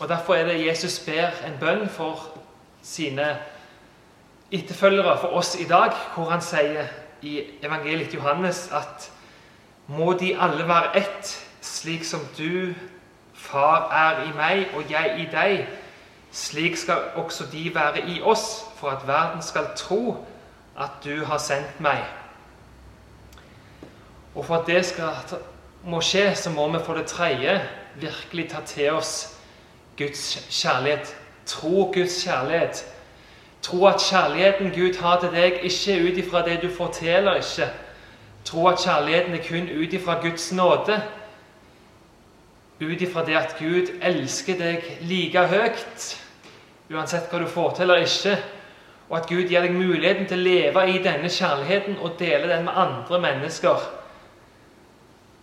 Og 0.00 0.08
Derfor 0.08 0.34
er 0.34 0.48
det 0.48 0.66
Jesus 0.66 0.98
ber 1.06 1.34
en 1.46 1.58
bønn 1.60 1.88
for 1.88 2.30
sine 2.82 3.36
etterfølgere, 4.52 5.18
for 5.20 5.36
oss 5.36 5.54
i 5.60 5.66
dag, 5.68 5.92
hvor 6.14 6.30
han 6.30 6.42
sier 6.42 6.88
i 7.22 7.40
evangeliet 7.62 8.10
til 8.10 8.20
Johannes 8.20 8.68
at 8.72 9.10
må 9.86 10.12
de 10.12 10.34
alle 10.40 10.68
være 10.68 10.96
ett, 10.96 11.30
slik 11.60 12.04
som 12.04 12.20
du, 12.38 12.74
Far, 13.34 13.90
er 13.92 14.22
i 14.24 14.30
meg 14.36 14.72
og 14.76 14.90
jeg 14.90 15.18
i 15.20 15.24
deg. 15.28 15.66
Slik 16.32 16.78
skal 16.80 17.10
også 17.20 17.44
de 17.52 17.66
være 17.74 18.00
i 18.08 18.20
oss, 18.22 18.64
for 18.84 18.90
at 18.90 19.06
verden 19.06 19.42
skal 19.42 19.66
tro 19.76 20.16
at 20.80 20.90
du 21.04 21.24
har 21.24 21.38
sendt 21.38 21.80
meg. 21.80 22.02
Og 24.34 24.44
for 24.44 24.56
at 24.56 24.66
det 24.66 24.82
skal 24.84 25.38
må 25.88 26.02
skje, 26.04 26.34
så 26.36 26.50
må 26.52 26.66
vi 26.68 26.82
for 26.84 27.00
det 27.00 27.06
tredje 27.08 27.54
virkelig 27.96 28.50
ta 28.50 28.60
til 28.66 28.90
oss 28.92 29.38
Guds 29.96 30.36
kjærlighet. 30.50 31.14
Tro 31.46 31.92
Guds 31.94 32.24
kjærlighet. 32.24 32.84
Tro 33.62 33.86
at 33.86 34.04
kjærligheten 34.04 34.72
Gud 34.74 35.00
har 35.00 35.20
til 35.20 35.32
deg, 35.32 35.60
ikke 35.62 35.92
er 35.94 36.04
ut 36.04 36.18
ifra 36.20 36.42
det 36.44 36.58
du 36.62 36.68
får 36.76 36.92
til 36.92 37.08
eller 37.08 37.40
ikke. 37.40 37.70
Tro 38.44 38.66
at 38.68 38.82
kjærligheten 38.84 39.34
er 39.34 39.46
kun 39.48 39.70
ut 39.80 39.92
ifra 39.92 40.18
Guds 40.20 40.52
nåde. 40.52 41.02
ut 42.80 43.00
ifra 43.00 43.24
det 43.24 43.36
at 43.36 43.56
Gud 43.58 43.96
elsker 44.02 44.58
deg 44.58 44.98
like 45.00 45.46
høyt, 45.46 46.20
uansett 46.92 47.30
hva 47.30 47.40
du 47.40 47.46
får 47.48 47.70
til 47.78 47.82
eller 47.82 48.04
ikke, 48.04 48.36
og 49.08 49.18
at 49.18 49.28
Gud 49.28 49.48
gir 49.48 49.60
deg 49.60 49.74
muligheten 49.74 50.26
til 50.28 50.40
å 50.40 50.46
leve 50.46 50.84
i 50.90 51.02
denne 51.04 51.28
kjærligheten 51.28 51.98
og 52.00 52.16
dele 52.18 52.48
den 52.48 52.64
med 52.64 52.78
andre 52.80 53.20
mennesker, 53.20 53.84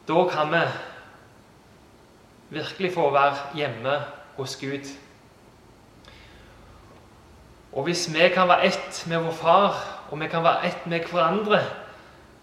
da 0.07 0.23
kan 0.31 0.49
vi 0.51 0.63
virkelig 2.57 2.93
få 2.93 3.11
være 3.13 3.55
hjemme 3.55 3.99
hos 4.37 4.55
Gud. 4.59 4.89
Og 7.71 7.85
hvis 7.87 8.09
vi 8.13 8.27
kan 8.33 8.49
være 8.49 8.65
ett 8.67 9.03
med 9.07 9.23
vår 9.23 9.37
far, 9.37 9.77
og 10.11 10.19
vi 10.19 10.27
kan 10.27 10.43
være 10.43 10.67
ett 10.67 10.87
med 10.87 11.05
hverandre, 11.07 11.61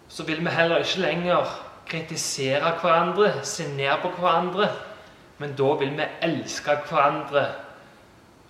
så 0.08 0.24
vil 0.24 0.40
vi 0.40 0.54
heller 0.54 0.78
ikke 0.80 1.00
lenger 1.00 1.50
kritisere 1.88 2.72
hverandre, 2.80 3.44
se 3.44 3.66
ned 3.74 4.00
på 4.02 4.14
hverandre, 4.16 4.70
men 5.38 5.52
da 5.58 5.74
vil 5.80 5.92
vi 5.98 6.06
elske 6.24 6.78
hverandre 6.88 7.44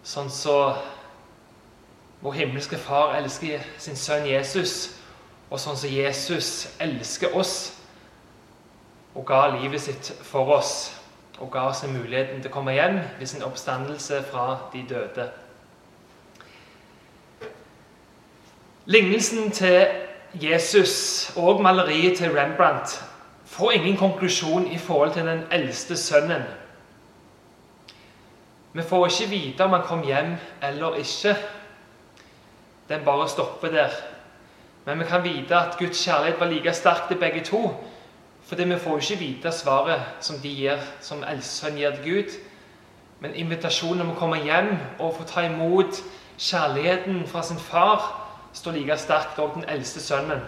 sånn 0.07 0.31
som 0.31 0.37
så 0.39 0.98
vår 2.21 2.33
himmelske 2.33 2.77
Far 2.77 3.17
elsker 3.17 3.63
sin 3.79 3.97
sønn 3.97 4.27
Jesus, 4.27 4.95
og 5.51 5.61
sånn 5.61 5.77
som 5.79 5.91
Jesus 5.91 6.69
elsker 6.81 7.35
oss 7.37 7.57
og 9.15 9.25
ga 9.27 9.47
livet 9.55 9.81
sitt 9.81 10.11
for 10.23 10.51
oss 10.59 10.73
og 11.39 11.51
ga 11.53 11.69
oss 11.71 11.85
muligheten 11.87 12.43
til 12.43 12.51
å 12.51 12.55
komme 12.55 12.75
hjem 12.75 12.99
ved 13.19 13.31
sin 13.31 13.45
oppstandelse 13.47 14.23
fra 14.31 14.49
de 14.73 14.83
døde. 14.89 15.29
Lignelsen 18.91 19.51
til 19.55 19.87
Jesus 20.35 21.33
og 21.37 21.63
maleriet 21.63 22.19
til 22.19 22.35
Rembrandt 22.35 22.99
får 23.49 23.79
ingen 23.79 23.97
konklusjon 23.97 24.67
i 24.73 24.79
forhold 24.79 25.15
til 25.15 25.27
den 25.27 25.45
eldste 25.53 25.97
sønnen. 25.97 26.43
Vi 28.73 28.83
får 28.83 29.07
ikke 29.07 29.31
vite 29.31 29.65
om 29.65 29.73
han 29.73 29.87
kom 29.87 30.05
hjem 30.05 30.35
eller 30.63 30.99
ikke. 31.01 31.37
Den 32.89 33.05
bare 33.05 33.29
stopper 33.29 33.69
der. 33.69 33.89
Men 34.85 34.99
vi 34.99 35.05
kan 35.05 35.25
vite 35.25 35.57
at 35.57 35.79
Guds 35.79 36.05
kjærlighet 36.05 36.41
var 36.41 36.47
like 36.47 36.73
sterk 36.73 37.09
til 37.09 37.19
begge 37.19 37.45
to. 37.45 37.85
Fordi 38.43 38.65
vi 38.65 38.79
får 38.79 38.99
ikke 38.99 39.19
vite 39.19 39.53
svaret 39.53 40.01
som 40.21 40.37
de 40.37 40.49
gir, 40.49 40.79
som 41.01 41.25
eldstesønn 41.25 41.77
gir 41.77 41.91
til 41.91 42.05
Gud. 42.05 42.39
Men 43.21 43.35
invitasjonen 43.35 44.01
om 44.01 44.15
å 44.15 44.19
komme 44.19 44.41
hjem 44.41 44.71
og 44.99 45.15
få 45.19 45.27
ta 45.29 45.45
imot 45.45 46.01
kjærligheten 46.39 47.27
fra 47.27 47.43
sin 47.43 47.59
far 47.59 48.07
står 48.55 48.79
like 48.79 48.97
sterkt 48.97 49.39
òg 49.39 49.55
den 49.55 49.69
eldste 49.69 50.01
sønnen. 50.01 50.41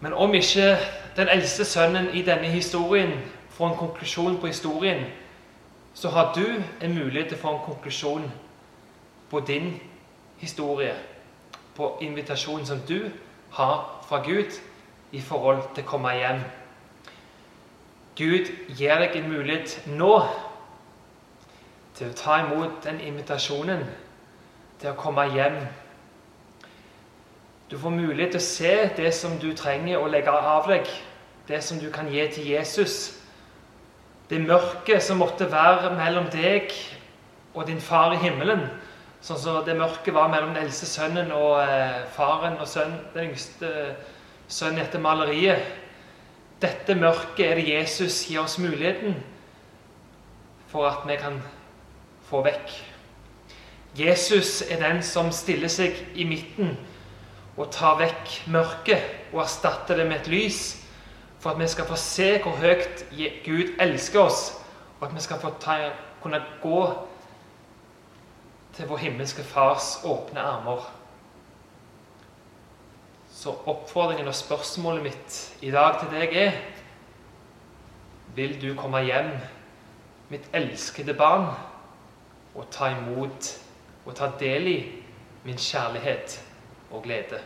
Men 0.00 0.14
om 0.14 0.34
ikke 0.34 0.76
den 1.16 1.28
eldste 1.28 1.64
sønnen 1.64 2.10
i 2.14 2.22
denne 2.22 2.50
historien 2.52 3.12
får 3.50 3.68
en 3.68 3.76
konklusjon 3.76 4.38
på 4.38 4.46
historien, 4.46 5.04
så 5.94 6.08
har 6.08 6.32
du 6.34 6.46
en 6.80 6.94
mulighet 6.94 7.28
til 7.28 7.38
å 7.38 7.40
få 7.40 7.56
en 7.56 7.64
konklusjon 7.66 8.30
på 9.30 9.40
din 9.40 9.62
historie, 9.62 9.91
på 11.74 11.98
invitasjonen 12.00 12.66
som 12.66 12.80
du 12.88 13.10
har 13.50 14.04
fra 14.08 14.22
Gud 14.24 14.60
i 15.12 15.20
forhold 15.20 15.62
til 15.74 15.84
å 15.84 15.88
komme 15.88 16.12
hjem. 16.16 16.40
Gud 18.16 18.50
gir 18.76 18.98
deg 19.00 19.16
en 19.16 19.30
mulighet 19.32 19.86
nå 19.86 20.14
til 21.96 22.10
å 22.10 22.16
ta 22.16 22.40
imot 22.42 22.82
den 22.84 23.00
invitasjonen 23.00 23.86
til 24.80 24.90
å 24.90 24.98
komme 24.98 25.24
hjem. 25.32 25.58
Du 27.70 27.78
får 27.78 27.94
mulighet 27.94 28.34
til 28.34 28.40
å 28.40 28.44
se 28.44 28.74
det 28.96 29.14
som 29.16 29.38
du 29.40 29.52
trenger 29.56 30.00
å 30.00 30.10
legge 30.12 30.32
av 30.32 30.68
deg, 30.68 30.88
det 31.48 31.62
som 31.64 31.80
du 31.80 31.88
kan 31.92 32.10
gi 32.12 32.26
til 32.34 32.50
Jesus. 32.52 33.18
Det 34.28 34.40
mørket 34.40 35.02
som 35.04 35.20
måtte 35.20 35.48
være 35.52 35.94
mellom 35.96 36.28
deg 36.32 36.72
og 37.54 37.66
din 37.66 37.80
far 37.80 38.12
i 38.12 38.20
himmelen. 38.20 38.66
Sånn 39.22 39.38
som 39.38 39.60
det 39.62 39.76
mørket 39.78 40.14
var 40.16 40.30
mellom 40.32 40.50
den 40.50 40.64
eldste 40.64 40.88
sønnen 40.90 41.28
og 41.36 41.60
eh, 41.62 42.00
faren 42.10 42.56
og 42.58 42.66
sønnen, 42.66 43.04
den 43.14 43.30
yngste 43.30 43.68
sønnen 44.50 44.82
etter 44.82 44.98
maleriet. 45.02 45.62
Dette 46.62 46.96
mørket 46.98 47.44
er 47.46 47.60
det 47.60 47.68
Jesus 47.68 48.24
gir 48.26 48.42
oss 48.42 48.58
muligheten 48.58 49.14
for 50.72 50.88
at 50.88 51.06
vi 51.06 51.18
kan 51.20 51.38
få 52.26 52.40
vekk. 52.42 52.74
Jesus 53.94 54.62
er 54.66 54.82
den 54.82 55.02
som 55.06 55.30
stiller 55.30 55.70
seg 55.70 55.98
i 56.18 56.26
midten 56.26 56.74
og 57.54 57.70
tar 57.74 57.98
vekk 58.00 58.36
mørket 58.50 59.30
og 59.34 59.44
erstatter 59.44 60.00
det 60.00 60.08
med 60.08 60.22
et 60.22 60.32
lys, 60.32 60.60
for 61.38 61.52
at 61.52 61.60
vi 61.60 61.70
skal 61.70 61.86
få 61.86 61.98
se 62.00 62.28
hvor 62.42 62.58
høyt 62.58 63.06
Gud 63.44 63.74
elsker 63.82 64.24
oss, 64.24 64.42
og 64.98 65.10
at 65.10 65.14
vi 65.14 65.22
skal 65.22 65.38
få 65.42 65.54
ta, 65.62 65.78
kunne 66.22 66.42
gå 66.62 66.82
til 68.76 68.88
vår 68.88 68.96
himmelske 68.96 69.44
Fars 69.44 69.98
åpne 70.04 70.40
armer. 70.40 70.86
Så 73.32 73.54
oppfordringen 73.66 74.28
og 74.28 74.34
spørsmålet 74.34 75.02
mitt 75.02 75.38
i 75.60 75.70
dag 75.74 75.98
til 76.00 76.12
deg 76.12 76.36
er 76.46 76.60
Vil 78.36 78.54
du 78.62 78.70
komme 78.74 79.02
hjem, 79.04 79.34
mitt 80.32 80.46
elskede 80.56 81.12
barn, 81.14 81.50
og 82.54 82.70
ta 82.72 82.88
imot 82.88 83.50
og 84.06 84.14
ta 84.16 84.30
del 84.40 84.68
i 84.68 84.78
min 85.44 85.56
kjærlighet 85.56 86.38
og 86.90 87.02
glede. 87.02 87.40